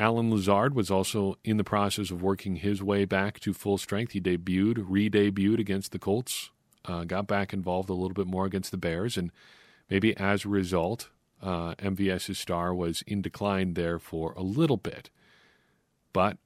Allen 0.01 0.31
Lazard 0.31 0.75
was 0.75 0.91
also 0.91 1.37
in 1.45 1.59
the 1.59 1.65
process 1.65 2.11
of 2.11 2.23
working 2.23 2.57
his 2.57 2.83
way 2.83 3.05
back 3.05 3.39
to 3.41 3.53
full 3.53 3.79
strength. 3.79 4.13
He 4.13 4.21
debuted, 4.21 4.85
re 4.89 5.11
debuted 5.11 5.61
against 5.61 5.93
the 5.93 5.99
Colts 5.99 6.51
uh, 6.85 7.05
got 7.05 7.27
back 7.27 7.53
involved 7.53 7.91
a 7.91 7.95
little 7.95 8.15
bit 8.15 8.27
more 8.27 8.47
against 8.47 8.71
the 8.71 8.77
Bears, 8.77 9.17
and 9.17 9.31
maybe 9.89 10.17
as 10.17 10.45
a 10.45 10.49
result, 10.49 11.09
uh, 11.43 11.75
MVS's 11.75 12.39
star 12.39 12.75
was 12.75 13.03
in 13.07 13.23
decline 13.23 13.75
there 13.75 13.99
for 13.99 14.33
a 14.33 14.43
little 14.43 14.77
bit. 14.77 15.11
But 16.13 16.39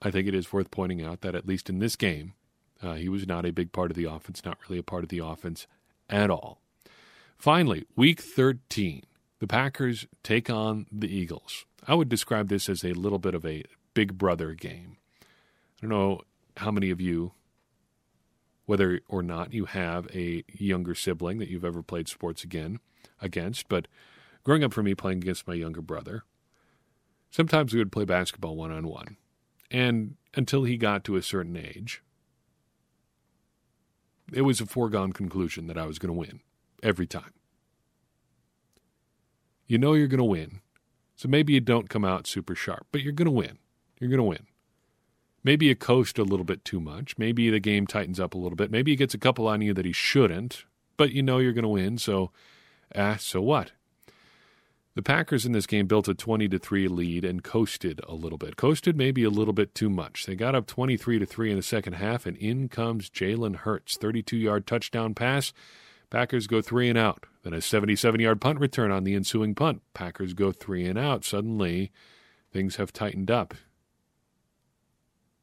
I 0.00 0.10
think 0.10 0.26
it 0.26 0.34
is 0.34 0.52
worth 0.52 0.70
pointing 0.70 1.02
out 1.02 1.20
that 1.20 1.34
at 1.34 1.46
least 1.46 1.68
in 1.68 1.78
this 1.78 1.96
game, 1.96 2.34
uh, 2.82 2.94
he 2.94 3.08
was 3.08 3.26
not 3.26 3.46
a 3.46 3.52
big 3.52 3.72
part 3.72 3.90
of 3.90 3.96
the 3.96 4.04
offense, 4.04 4.44
not 4.44 4.58
really 4.68 4.78
a 4.78 4.82
part 4.82 5.04
of 5.04 5.10
the 5.10 5.20
offense 5.20 5.66
at 6.10 6.30
all. 6.30 6.60
Finally, 7.38 7.84
week 7.94 8.20
13, 8.20 9.02
the 9.38 9.46
Packers 9.46 10.06
take 10.22 10.50
on 10.50 10.86
the 10.90 11.08
Eagles. 11.08 11.64
I 11.86 11.94
would 11.94 12.08
describe 12.08 12.48
this 12.48 12.68
as 12.68 12.84
a 12.84 12.92
little 12.92 13.18
bit 13.18 13.34
of 13.34 13.44
a 13.44 13.64
big 13.94 14.16
brother 14.16 14.54
game. 14.54 14.96
I 15.22 15.86
don't 15.86 15.90
know 15.90 16.20
how 16.56 16.70
many 16.70 16.90
of 16.90 17.00
you, 17.00 17.32
whether 18.66 19.00
or 19.08 19.22
not 19.22 19.52
you 19.52 19.64
have 19.64 20.06
a 20.14 20.44
younger 20.48 20.94
sibling 20.94 21.38
that 21.38 21.48
you've 21.48 21.64
ever 21.64 21.82
played 21.82 22.08
sports 22.08 22.44
again 22.44 22.78
against, 23.20 23.68
but 23.68 23.88
growing 24.44 24.62
up 24.62 24.72
for 24.72 24.82
me 24.82 24.94
playing 24.94 25.18
against 25.18 25.48
my 25.48 25.54
younger 25.54 25.82
brother, 25.82 26.22
sometimes 27.30 27.72
we 27.72 27.80
would 27.80 27.92
play 27.92 28.04
basketball 28.04 28.56
one 28.56 28.70
on 28.70 28.86
one. 28.86 29.16
And 29.70 30.16
until 30.34 30.64
he 30.64 30.76
got 30.76 31.02
to 31.04 31.16
a 31.16 31.22
certain 31.22 31.56
age, 31.56 32.02
it 34.32 34.42
was 34.42 34.60
a 34.60 34.66
foregone 34.66 35.12
conclusion 35.12 35.66
that 35.66 35.78
I 35.78 35.86
was 35.86 35.98
going 35.98 36.12
to 36.14 36.18
win 36.18 36.40
every 36.82 37.06
time. 37.06 37.32
You 39.66 39.78
know 39.78 39.94
you're 39.94 40.06
going 40.06 40.18
to 40.18 40.24
win. 40.24 40.60
So 41.22 41.28
maybe 41.28 41.52
you 41.52 41.60
don't 41.60 41.88
come 41.88 42.04
out 42.04 42.26
super 42.26 42.56
sharp, 42.56 42.88
but 42.90 43.00
you're 43.00 43.12
going 43.12 43.26
to 43.26 43.30
win. 43.30 43.58
You're 44.00 44.10
going 44.10 44.18
to 44.18 44.24
win. 44.24 44.48
Maybe 45.44 45.66
you 45.66 45.76
coast 45.76 46.18
a 46.18 46.24
little 46.24 46.42
bit 46.42 46.64
too 46.64 46.80
much. 46.80 47.16
Maybe 47.16 47.48
the 47.48 47.60
game 47.60 47.86
tightens 47.86 48.18
up 48.18 48.34
a 48.34 48.38
little 48.38 48.56
bit. 48.56 48.72
Maybe 48.72 48.90
he 48.90 48.96
gets 48.96 49.14
a 49.14 49.18
couple 49.18 49.46
on 49.46 49.62
you 49.62 49.72
that 49.72 49.84
he 49.84 49.92
shouldn't, 49.92 50.64
but 50.96 51.12
you 51.12 51.22
know 51.22 51.38
you're 51.38 51.52
going 51.52 51.62
to 51.62 51.68
win. 51.68 51.96
So, 51.96 52.32
ah, 52.96 53.18
so 53.20 53.40
what? 53.40 53.70
The 54.96 55.02
Packers 55.02 55.46
in 55.46 55.52
this 55.52 55.68
game 55.68 55.86
built 55.86 56.08
a 56.08 56.14
20 56.14 56.48
to 56.48 56.58
3 56.58 56.88
lead 56.88 57.24
and 57.24 57.44
coasted 57.44 58.00
a 58.08 58.14
little 58.16 58.36
bit. 58.36 58.56
Coasted 58.56 58.96
maybe 58.96 59.22
a 59.22 59.30
little 59.30 59.54
bit 59.54 59.76
too 59.76 59.90
much. 59.90 60.26
They 60.26 60.34
got 60.34 60.56
up 60.56 60.66
23 60.66 61.20
to 61.20 61.26
3 61.26 61.50
in 61.52 61.56
the 61.56 61.62
second 61.62 61.92
half 61.92 62.26
and 62.26 62.36
in 62.36 62.68
comes 62.68 63.08
Jalen 63.08 63.58
Hurts, 63.58 63.96
32-yard 63.96 64.66
touchdown 64.66 65.14
pass. 65.14 65.52
Packers 66.12 66.46
go 66.46 66.60
3 66.60 66.90
and 66.90 66.98
out. 66.98 67.24
Then 67.42 67.54
a 67.54 67.56
77-yard 67.56 68.38
punt 68.38 68.60
return 68.60 68.90
on 68.90 69.04
the 69.04 69.14
ensuing 69.14 69.54
punt. 69.54 69.80
Packers 69.94 70.34
go 70.34 70.52
3 70.52 70.84
and 70.84 70.98
out. 70.98 71.24
Suddenly 71.24 71.90
things 72.52 72.76
have 72.76 72.92
tightened 72.92 73.30
up. 73.30 73.54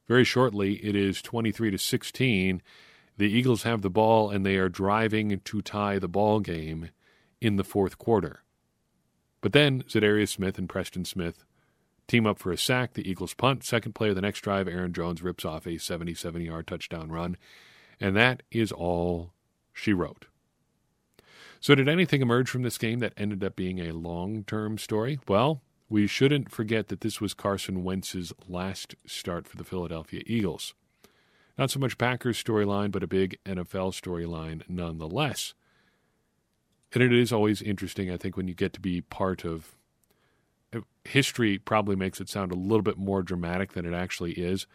Very 0.07 0.23
shortly 0.23 0.75
it 0.85 0.95
is 0.95 1.23
23 1.23 1.71
to 1.71 1.77
16. 1.79 2.61
The 3.17 3.25
Eagles 3.25 3.63
have 3.63 3.81
the 3.81 3.89
ball 3.89 4.29
and 4.29 4.45
they 4.45 4.57
are 4.57 4.69
driving 4.69 5.39
to 5.39 5.61
tie 5.63 5.97
the 5.97 6.07
ball 6.07 6.39
game 6.39 6.91
in 7.41 7.55
the 7.55 7.63
fourth 7.63 7.97
quarter. 7.97 8.43
But 9.41 9.53
then 9.53 9.81
Za'Darius 9.81 10.29
Smith 10.29 10.59
and 10.59 10.69
Preston 10.69 11.03
Smith 11.03 11.45
team 12.07 12.27
up 12.27 12.37
for 12.37 12.51
a 12.51 12.57
sack. 12.59 12.93
The 12.93 13.09
Eagles 13.09 13.33
punt. 13.33 13.63
Second 13.63 13.95
play 13.95 14.09
of 14.09 14.15
the 14.15 14.21
next 14.21 14.41
drive, 14.41 14.67
Aaron 14.67 14.93
Jones 14.93 15.23
rips 15.23 15.45
off 15.45 15.65
a 15.65 15.79
77 15.79 16.43
yard 16.43 16.67
touchdown 16.67 17.11
run. 17.11 17.37
And 17.99 18.15
that 18.15 18.43
is 18.51 18.71
all 18.71 19.33
she 19.73 19.93
wrote. 19.93 20.27
So, 21.61 21.75
did 21.75 21.89
anything 21.89 22.21
emerge 22.21 22.49
from 22.49 22.61
this 22.63 22.77
game 22.77 22.99
that 22.99 23.13
ended 23.17 23.43
up 23.43 23.55
being 23.55 23.79
a 23.79 23.91
long 23.91 24.43
term 24.45 24.77
story? 24.77 25.19
Well, 25.27 25.61
we 25.89 26.07
shouldn't 26.07 26.51
forget 26.51 26.87
that 26.87 27.01
this 27.01 27.19
was 27.19 27.33
Carson 27.33 27.83
Wentz's 27.83 28.31
last 28.47 28.95
start 29.05 29.47
for 29.47 29.57
the 29.57 29.63
Philadelphia 29.63 30.21
Eagles. 30.25 30.73
Not 31.57 31.71
so 31.71 31.79
much 31.79 31.97
Packers 31.97 32.41
storyline, 32.41 32.91
but 32.91 33.03
a 33.03 33.07
big 33.07 33.37
NFL 33.45 33.91
storyline 33.91 34.61
nonetheless. 34.69 35.53
And 36.93 37.03
it 37.03 37.11
is 37.11 37.33
always 37.33 37.61
interesting, 37.61 38.09
I 38.09 38.17
think, 38.17 38.37
when 38.37 38.47
you 38.47 38.53
get 38.53 38.71
to 38.73 38.79
be 38.79 39.01
part 39.01 39.43
of 39.43 39.75
uh, 40.73 40.79
history, 41.03 41.57
probably 41.57 41.97
makes 41.97 42.21
it 42.21 42.29
sound 42.29 42.53
a 42.53 42.55
little 42.55 42.81
bit 42.81 42.97
more 42.97 43.21
dramatic 43.21 43.73
than 43.73 43.85
it 43.85 43.93
actually 43.93 44.31
is. 44.33 44.65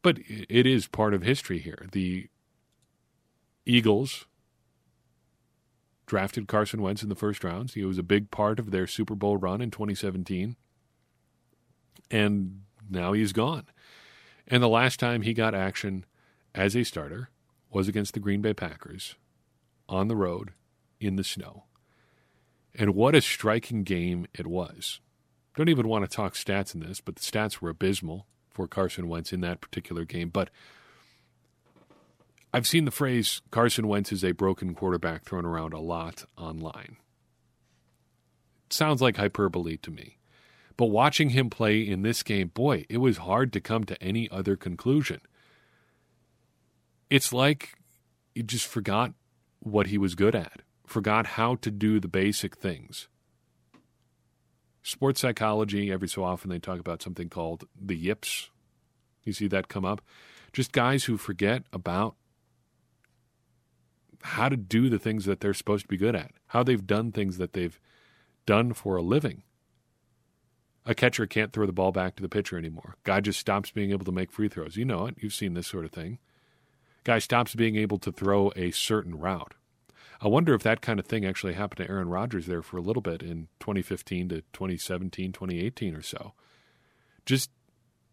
But 0.00 0.18
it 0.26 0.66
is 0.66 0.86
part 0.86 1.12
of 1.12 1.22
history 1.22 1.58
here. 1.58 1.86
The 1.92 2.28
Eagles 3.66 4.26
drafted 6.06 6.48
Carson 6.48 6.82
Wentz 6.82 7.02
in 7.02 7.08
the 7.08 7.14
first 7.14 7.44
round. 7.44 7.70
He 7.70 7.84
was 7.84 7.98
a 7.98 8.02
big 8.02 8.30
part 8.30 8.58
of 8.58 8.70
their 8.70 8.86
Super 8.86 9.14
Bowl 9.14 9.36
run 9.36 9.60
in 9.60 9.70
2017. 9.70 10.56
And 12.10 12.62
now 12.88 13.12
he's 13.12 13.32
gone. 13.32 13.66
And 14.46 14.62
the 14.62 14.68
last 14.68 15.00
time 15.00 15.22
he 15.22 15.32
got 15.32 15.54
action 15.54 16.04
as 16.54 16.76
a 16.76 16.84
starter 16.84 17.30
was 17.70 17.88
against 17.88 18.14
the 18.14 18.20
Green 18.20 18.42
Bay 18.42 18.54
Packers 18.54 19.16
on 19.88 20.08
the 20.08 20.16
road 20.16 20.52
in 21.00 21.16
the 21.16 21.24
snow. 21.24 21.64
And 22.74 22.94
what 22.94 23.14
a 23.14 23.20
striking 23.20 23.84
game 23.84 24.26
it 24.34 24.46
was. 24.46 25.00
Don't 25.56 25.68
even 25.68 25.88
want 25.88 26.08
to 26.08 26.14
talk 26.14 26.34
stats 26.34 26.74
in 26.74 26.80
this, 26.80 27.00
but 27.00 27.16
the 27.16 27.22
stats 27.22 27.60
were 27.60 27.70
abysmal 27.70 28.26
for 28.50 28.66
Carson 28.66 29.08
Wentz 29.08 29.32
in 29.32 29.40
that 29.40 29.60
particular 29.60 30.04
game. 30.04 30.28
But 30.28 30.50
I've 32.54 32.68
seen 32.68 32.84
the 32.84 32.92
phrase 32.92 33.42
Carson 33.50 33.88
Wentz 33.88 34.12
is 34.12 34.22
a 34.22 34.30
broken 34.30 34.76
quarterback 34.76 35.24
thrown 35.24 35.44
around 35.44 35.72
a 35.72 35.80
lot 35.80 36.24
online. 36.38 36.98
It 38.66 38.72
sounds 38.72 39.02
like 39.02 39.16
hyperbole 39.16 39.76
to 39.78 39.90
me. 39.90 40.18
But 40.76 40.86
watching 40.86 41.30
him 41.30 41.50
play 41.50 41.80
in 41.80 42.02
this 42.02 42.22
game, 42.22 42.52
boy, 42.54 42.86
it 42.88 42.98
was 42.98 43.16
hard 43.16 43.52
to 43.54 43.60
come 43.60 43.82
to 43.86 44.00
any 44.00 44.30
other 44.30 44.54
conclusion. 44.54 45.20
It's 47.10 47.32
like 47.32 47.74
he 48.36 48.44
just 48.44 48.68
forgot 48.68 49.14
what 49.58 49.88
he 49.88 49.98
was 49.98 50.14
good 50.14 50.36
at 50.36 50.62
forgot 50.86 51.26
how 51.26 51.56
to 51.56 51.72
do 51.72 51.98
the 51.98 52.06
basic 52.06 52.56
things. 52.56 53.08
Sports 54.84 55.22
psychology, 55.22 55.90
every 55.90 56.08
so 56.08 56.22
often 56.22 56.50
they 56.50 56.60
talk 56.60 56.78
about 56.78 57.02
something 57.02 57.28
called 57.28 57.64
the 57.74 57.96
yips. 57.96 58.50
You 59.24 59.32
see 59.32 59.48
that 59.48 59.66
come 59.66 59.84
up? 59.84 60.02
Just 60.52 60.70
guys 60.70 61.04
who 61.04 61.16
forget 61.16 61.64
about 61.72 62.14
how 64.24 64.48
to 64.48 64.56
do 64.56 64.88
the 64.88 64.98
things 64.98 65.26
that 65.26 65.40
they're 65.40 65.52
supposed 65.52 65.84
to 65.84 65.88
be 65.88 65.98
good 65.98 66.16
at, 66.16 66.30
how 66.46 66.62
they've 66.62 66.86
done 66.86 67.12
things 67.12 67.36
that 67.36 67.52
they've 67.52 67.78
done 68.46 68.72
for 68.72 68.96
a 68.96 69.02
living. 69.02 69.42
A 70.86 70.94
catcher 70.94 71.26
can't 71.26 71.52
throw 71.52 71.66
the 71.66 71.72
ball 71.72 71.92
back 71.92 72.16
to 72.16 72.22
the 72.22 72.28
pitcher 72.28 72.56
anymore. 72.56 72.96
Guy 73.04 73.20
just 73.20 73.38
stops 73.38 73.70
being 73.70 73.90
able 73.90 74.06
to 74.06 74.12
make 74.12 74.32
free 74.32 74.48
throws. 74.48 74.76
You 74.76 74.86
know 74.86 75.06
it. 75.06 75.16
You've 75.18 75.34
seen 75.34 75.52
this 75.52 75.66
sort 75.66 75.84
of 75.84 75.92
thing. 75.92 76.18
Guy 77.04 77.18
stops 77.18 77.54
being 77.54 77.76
able 77.76 77.98
to 77.98 78.10
throw 78.10 78.50
a 78.56 78.70
certain 78.70 79.18
route. 79.18 79.54
I 80.22 80.28
wonder 80.28 80.54
if 80.54 80.62
that 80.62 80.80
kind 80.80 80.98
of 80.98 81.04
thing 81.04 81.26
actually 81.26 81.52
happened 81.52 81.86
to 81.86 81.92
Aaron 81.92 82.08
Rodgers 82.08 82.46
there 82.46 82.62
for 82.62 82.78
a 82.78 82.82
little 82.82 83.02
bit 83.02 83.22
in 83.22 83.48
2015 83.60 84.30
to 84.30 84.36
2017, 84.54 85.32
2018 85.32 85.94
or 85.94 86.02
so. 86.02 86.32
Just 87.26 87.50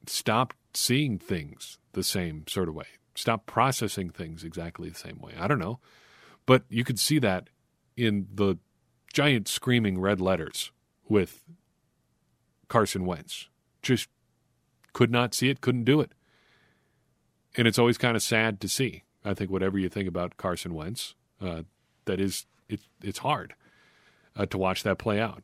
stopped 0.08 0.58
seeing 0.74 1.18
things 1.18 1.78
the 1.94 2.04
same 2.04 2.44
sort 2.50 2.68
of 2.68 2.76
way. 2.76 2.88
Stop 3.22 3.46
processing 3.46 4.10
things 4.10 4.44
exactly 4.44 4.90
the 4.90 4.98
same 4.98 5.20
way. 5.20 5.34
I 5.40 5.48
don't 5.48 5.60
know. 5.60 5.80
But 6.48 6.64
you 6.70 6.84
could 6.84 7.00
see 7.00 7.20
that 7.20 7.50
in 7.96 8.28
the 8.34 8.58
giant 9.14 9.48
screaming 9.48 10.02
red 10.02 10.20
letters 10.20 10.72
with 11.08 11.44
Carson 12.68 13.06
Wentz. 13.06 13.48
Just 13.84 14.10
could 14.94 15.12
not 15.12 15.36
see 15.36 15.50
it, 15.50 15.62
couldn't 15.62 15.84
do 15.84 16.02
it. 16.02 16.14
And 17.56 17.68
it's 17.68 17.78
always 17.78 18.00
kind 18.00 18.16
of 18.16 18.24
sad 18.24 18.60
to 18.62 18.68
see. 18.68 19.04
I 19.24 19.36
think 19.36 19.52
whatever 19.52 19.78
you 19.78 19.88
think 19.88 20.08
about 20.08 20.38
Carson 20.38 20.74
Wentz, 20.74 21.14
uh, 21.40 21.62
that 22.06 22.20
is 22.20 22.48
it, 22.70 22.80
it's 23.04 23.20
hard 23.20 23.54
uh, 24.36 24.48
to 24.48 24.58
watch 24.58 24.82
that 24.82 24.98
play 24.98 25.20
out. 25.20 25.44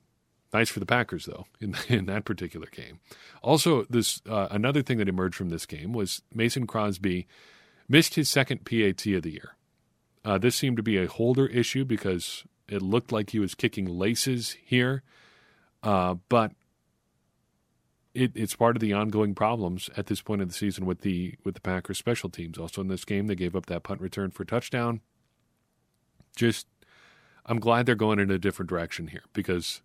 Nice 0.51 0.69
for 0.69 0.79
the 0.79 0.87
Packers 0.87 1.25
though 1.25 1.45
in 1.61 1.75
in 1.89 2.07
that 2.07 2.25
particular 2.25 2.65
game. 2.71 3.01
Also, 3.43 3.85
this 3.87 4.19
uh, 4.27 4.47
another 4.49 4.81
thing 4.81 4.97
that 4.97 5.07
emerged 5.07 5.35
from 5.35 5.49
this 5.49 5.67
game 5.67 5.93
was 5.93 6.23
Mason 6.33 6.65
Crosby 6.65 7.27
missed 7.87 8.15
his 8.15 8.29
second 8.29 8.65
PAT 8.65 9.05
of 9.07 9.23
the 9.23 9.31
year. 9.31 9.55
Uh, 10.25 10.37
this 10.37 10.55
seemed 10.55 10.77
to 10.77 10.83
be 10.83 10.97
a 10.97 11.07
holder 11.07 11.47
issue 11.47 11.85
because 11.85 12.43
it 12.67 12.81
looked 12.81 13.11
like 13.11 13.29
he 13.29 13.39
was 13.39 13.55
kicking 13.55 13.85
laces 13.85 14.57
here, 14.63 15.03
uh, 15.83 16.15
but 16.27 16.51
it, 18.13 18.31
it's 18.35 18.55
part 18.55 18.75
of 18.75 18.81
the 18.81 18.93
ongoing 18.93 19.33
problems 19.33 19.89
at 19.95 20.07
this 20.07 20.21
point 20.21 20.41
of 20.41 20.49
the 20.49 20.53
season 20.53 20.85
with 20.85 21.01
the 21.01 21.35
with 21.45 21.55
the 21.55 21.61
Packers 21.61 21.97
special 21.97 22.29
teams. 22.29 22.57
Also 22.57 22.81
in 22.81 22.87
this 22.87 23.05
game, 23.05 23.27
they 23.27 23.35
gave 23.35 23.55
up 23.55 23.67
that 23.67 23.83
punt 23.83 24.01
return 24.01 24.31
for 24.31 24.43
touchdown 24.43 25.01
just 26.37 26.67
I'm 27.45 27.59
glad 27.59 27.85
they're 27.85 27.95
going 27.95 28.19
in 28.19 28.31
a 28.31 28.37
different 28.37 28.69
direction 28.69 29.07
here 29.07 29.23
because 29.33 29.81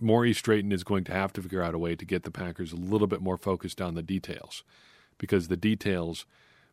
Maurice 0.00 0.42
Drayton 0.42 0.72
is 0.72 0.82
going 0.82 1.04
to 1.04 1.12
have 1.12 1.32
to 1.34 1.42
figure 1.42 1.62
out 1.62 1.74
a 1.74 1.78
way 1.78 1.94
to 1.94 2.04
get 2.04 2.24
the 2.24 2.30
Packers 2.30 2.72
a 2.72 2.76
little 2.76 3.06
bit 3.06 3.20
more 3.20 3.36
focused 3.36 3.80
on 3.80 3.94
the 3.94 4.02
details 4.02 4.64
because 5.18 5.48
the 5.48 5.56
details 5.56 6.26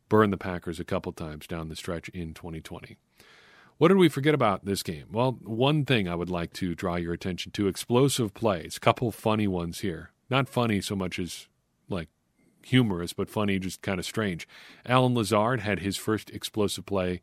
burned 0.09 0.33
the 0.33 0.37
Packers 0.37 0.79
a 0.79 0.85
couple 0.85 1.11
times 1.11 1.47
down 1.47 1.69
the 1.69 1.75
stretch 1.75 2.09
in 2.09 2.33
2020. 2.33 2.97
What 3.77 3.87
did 3.87 3.97
we 3.97 4.09
forget 4.09 4.35
about 4.35 4.65
this 4.65 4.83
game? 4.83 5.05
Well, 5.11 5.39
one 5.43 5.85
thing 5.85 6.07
I 6.07 6.15
would 6.15 6.29
like 6.29 6.53
to 6.53 6.75
draw 6.75 6.95
your 6.95 7.13
attention 7.13 7.51
to 7.53 7.67
explosive 7.67 8.33
plays, 8.33 8.77
couple 8.79 9.11
funny 9.11 9.47
ones 9.47 9.79
here. 9.79 10.11
Not 10.29 10.47
funny 10.47 10.79
so 10.81 10.95
much 10.95 11.19
as 11.19 11.47
like 11.89 12.09
humorous, 12.63 13.13
but 13.13 13.29
funny, 13.29 13.59
just 13.59 13.81
kind 13.81 13.99
of 13.99 14.05
strange. 14.05 14.47
Allen 14.85 15.15
Lazard 15.15 15.61
had 15.61 15.79
his 15.79 15.97
first 15.97 16.29
explosive 16.29 16.85
play 16.85 17.21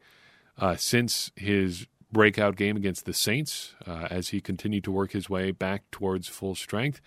uh, 0.59 0.76
since 0.76 1.30
his 1.37 1.87
breakout 2.12 2.56
game 2.56 2.76
against 2.76 3.04
the 3.04 3.12
Saints 3.12 3.74
uh, 3.87 4.09
as 4.11 4.28
he 4.28 4.40
continued 4.40 4.85
to 4.85 4.92
work 4.92 5.12
his 5.12 5.30
way 5.30 5.52
back 5.52 5.90
towards 5.90 6.28
full 6.28 6.54
strength. 6.54 7.00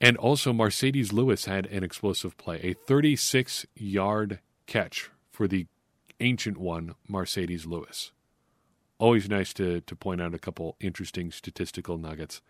And 0.00 0.16
also, 0.16 0.52
Marcedes 0.52 1.12
Lewis 1.12 1.46
had 1.46 1.66
an 1.66 1.84
explosive 1.84 2.36
play, 2.36 2.60
a 2.62 2.72
36 2.74 3.66
yard 3.74 4.40
catch 4.66 5.10
for 5.30 5.48
the 5.48 5.66
ancient 6.20 6.58
one, 6.58 6.94
Marcedes 7.08 7.66
Lewis. 7.66 8.12
Always 8.98 9.28
nice 9.28 9.52
to, 9.54 9.80
to 9.80 9.96
point 9.96 10.20
out 10.20 10.34
a 10.34 10.38
couple 10.38 10.76
interesting 10.80 11.30
statistical 11.30 11.98
nuggets 11.98 12.40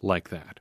like 0.00 0.28
that. 0.30 0.60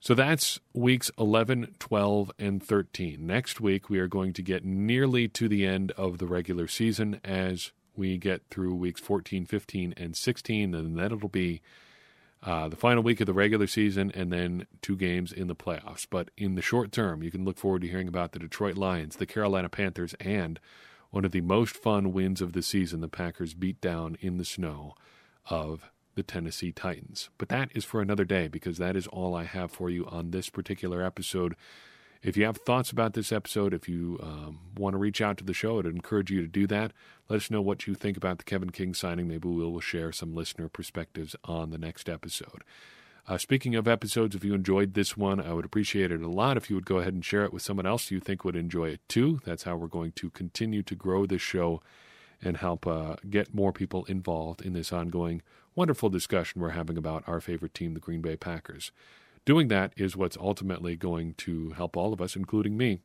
So 0.00 0.14
that's 0.14 0.60
weeks 0.74 1.10
11, 1.18 1.76
12, 1.78 2.30
and 2.38 2.62
13. 2.62 3.26
Next 3.26 3.60
week, 3.60 3.88
we 3.88 3.98
are 3.98 4.06
going 4.06 4.34
to 4.34 4.42
get 4.42 4.62
nearly 4.62 5.28
to 5.28 5.48
the 5.48 5.64
end 5.64 5.92
of 5.92 6.18
the 6.18 6.26
regular 6.26 6.68
season 6.68 7.20
as 7.24 7.72
we 7.96 8.18
get 8.18 8.42
through 8.50 8.74
weeks 8.74 9.00
14, 9.00 9.46
15, 9.46 9.94
and 9.96 10.14
16, 10.14 10.74
and 10.74 10.98
then 10.98 11.12
it'll 11.12 11.28
be 11.28 11.62
uh, 12.44 12.68
the 12.68 12.76
final 12.76 13.02
week 13.02 13.20
of 13.20 13.26
the 13.26 13.32
regular 13.32 13.66
season 13.66 14.12
and 14.14 14.30
then 14.30 14.66
two 14.82 14.96
games 14.96 15.32
in 15.32 15.46
the 15.46 15.56
playoffs. 15.56 16.06
But 16.08 16.30
in 16.36 16.54
the 16.54 16.62
short 16.62 16.92
term, 16.92 17.22
you 17.22 17.30
can 17.30 17.44
look 17.44 17.58
forward 17.58 17.82
to 17.82 17.88
hearing 17.88 18.08
about 18.08 18.32
the 18.32 18.38
Detroit 18.38 18.76
Lions, 18.76 19.16
the 19.16 19.26
Carolina 19.26 19.68
Panthers, 19.68 20.14
and 20.20 20.60
one 21.10 21.24
of 21.24 21.32
the 21.32 21.40
most 21.40 21.76
fun 21.76 22.12
wins 22.12 22.40
of 22.40 22.52
the 22.52 22.62
season, 22.62 23.00
the 23.00 23.08
Packers 23.08 23.54
beat 23.54 23.80
down 23.80 24.18
in 24.20 24.36
the 24.36 24.44
snow 24.44 24.94
of 25.48 25.90
the 26.16 26.22
Tennessee 26.22 26.72
Titans. 26.72 27.30
But 27.38 27.48
that 27.48 27.70
is 27.74 27.84
for 27.84 28.00
another 28.00 28.24
day 28.24 28.48
because 28.48 28.78
that 28.78 28.96
is 28.96 29.06
all 29.06 29.34
I 29.34 29.44
have 29.44 29.70
for 29.70 29.88
you 29.88 30.06
on 30.06 30.30
this 30.30 30.50
particular 30.50 31.02
episode. 31.02 31.54
If 32.24 32.38
you 32.38 32.46
have 32.46 32.56
thoughts 32.56 32.90
about 32.90 33.12
this 33.12 33.32
episode, 33.32 33.74
if 33.74 33.86
you 33.86 34.18
um, 34.22 34.60
want 34.78 34.94
to 34.94 34.98
reach 34.98 35.20
out 35.20 35.36
to 35.36 35.44
the 35.44 35.52
show, 35.52 35.78
I'd 35.78 35.84
encourage 35.84 36.30
you 36.30 36.40
to 36.40 36.46
do 36.46 36.66
that. 36.68 36.94
Let 37.28 37.36
us 37.36 37.50
know 37.50 37.60
what 37.60 37.86
you 37.86 37.94
think 37.94 38.16
about 38.16 38.38
the 38.38 38.44
Kevin 38.44 38.70
King 38.70 38.94
signing. 38.94 39.28
Maybe 39.28 39.46
we 39.46 39.62
will 39.62 39.78
share 39.80 40.10
some 40.10 40.34
listener 40.34 40.70
perspectives 40.70 41.36
on 41.44 41.68
the 41.68 41.76
next 41.76 42.08
episode. 42.08 42.64
Uh, 43.28 43.36
speaking 43.36 43.74
of 43.74 43.86
episodes, 43.86 44.34
if 44.34 44.42
you 44.42 44.54
enjoyed 44.54 44.94
this 44.94 45.18
one, 45.18 45.38
I 45.38 45.52
would 45.52 45.66
appreciate 45.66 46.10
it 46.10 46.22
a 46.22 46.28
lot 46.28 46.56
if 46.56 46.70
you 46.70 46.76
would 46.76 46.86
go 46.86 46.96
ahead 46.96 47.12
and 47.12 47.22
share 47.22 47.44
it 47.44 47.52
with 47.52 47.62
someone 47.62 47.86
else 47.86 48.10
you 48.10 48.20
think 48.20 48.42
would 48.42 48.56
enjoy 48.56 48.88
it 48.88 49.00
too. 49.06 49.40
That's 49.44 49.64
how 49.64 49.76
we're 49.76 49.86
going 49.86 50.12
to 50.12 50.30
continue 50.30 50.82
to 50.82 50.94
grow 50.94 51.26
this 51.26 51.42
show 51.42 51.82
and 52.42 52.56
help 52.56 52.86
uh, 52.86 53.16
get 53.28 53.54
more 53.54 53.72
people 53.72 54.06
involved 54.06 54.62
in 54.62 54.72
this 54.72 54.94
ongoing 54.94 55.42
wonderful 55.74 56.08
discussion 56.08 56.62
we're 56.62 56.70
having 56.70 56.96
about 56.96 57.22
our 57.26 57.42
favorite 57.42 57.74
team, 57.74 57.92
the 57.92 58.00
Green 58.00 58.22
Bay 58.22 58.36
Packers. 58.36 58.92
Doing 59.44 59.68
that 59.68 59.92
is 59.96 60.16
what's 60.16 60.38
ultimately 60.38 60.96
going 60.96 61.34
to 61.34 61.70
help 61.70 61.96
all 61.96 62.12
of 62.12 62.20
us, 62.20 62.34
including 62.34 62.76
me, 62.76 63.00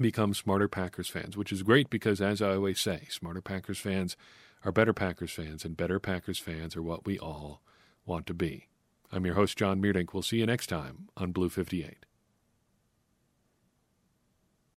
become 0.00 0.34
smarter 0.34 0.66
Packers 0.68 1.08
fans, 1.08 1.36
which 1.36 1.52
is 1.52 1.62
great 1.62 1.88
because, 1.88 2.20
as 2.20 2.42
I 2.42 2.54
always 2.54 2.80
say, 2.80 3.06
smarter 3.08 3.40
Packers 3.40 3.78
fans 3.78 4.16
are 4.64 4.72
better 4.72 4.92
Packers 4.92 5.32
fans, 5.32 5.64
and 5.64 5.76
better 5.76 6.00
Packers 6.00 6.38
fans 6.38 6.76
are 6.76 6.82
what 6.82 7.06
we 7.06 7.18
all 7.18 7.60
want 8.06 8.26
to 8.26 8.34
be. 8.34 8.68
I'm 9.12 9.26
your 9.26 9.34
host, 9.34 9.56
John 9.56 9.80
Meerdink. 9.80 10.12
We'll 10.12 10.22
see 10.22 10.38
you 10.38 10.46
next 10.46 10.68
time 10.68 11.08
on 11.16 11.32
Blue 11.32 11.48
58. 11.48 12.06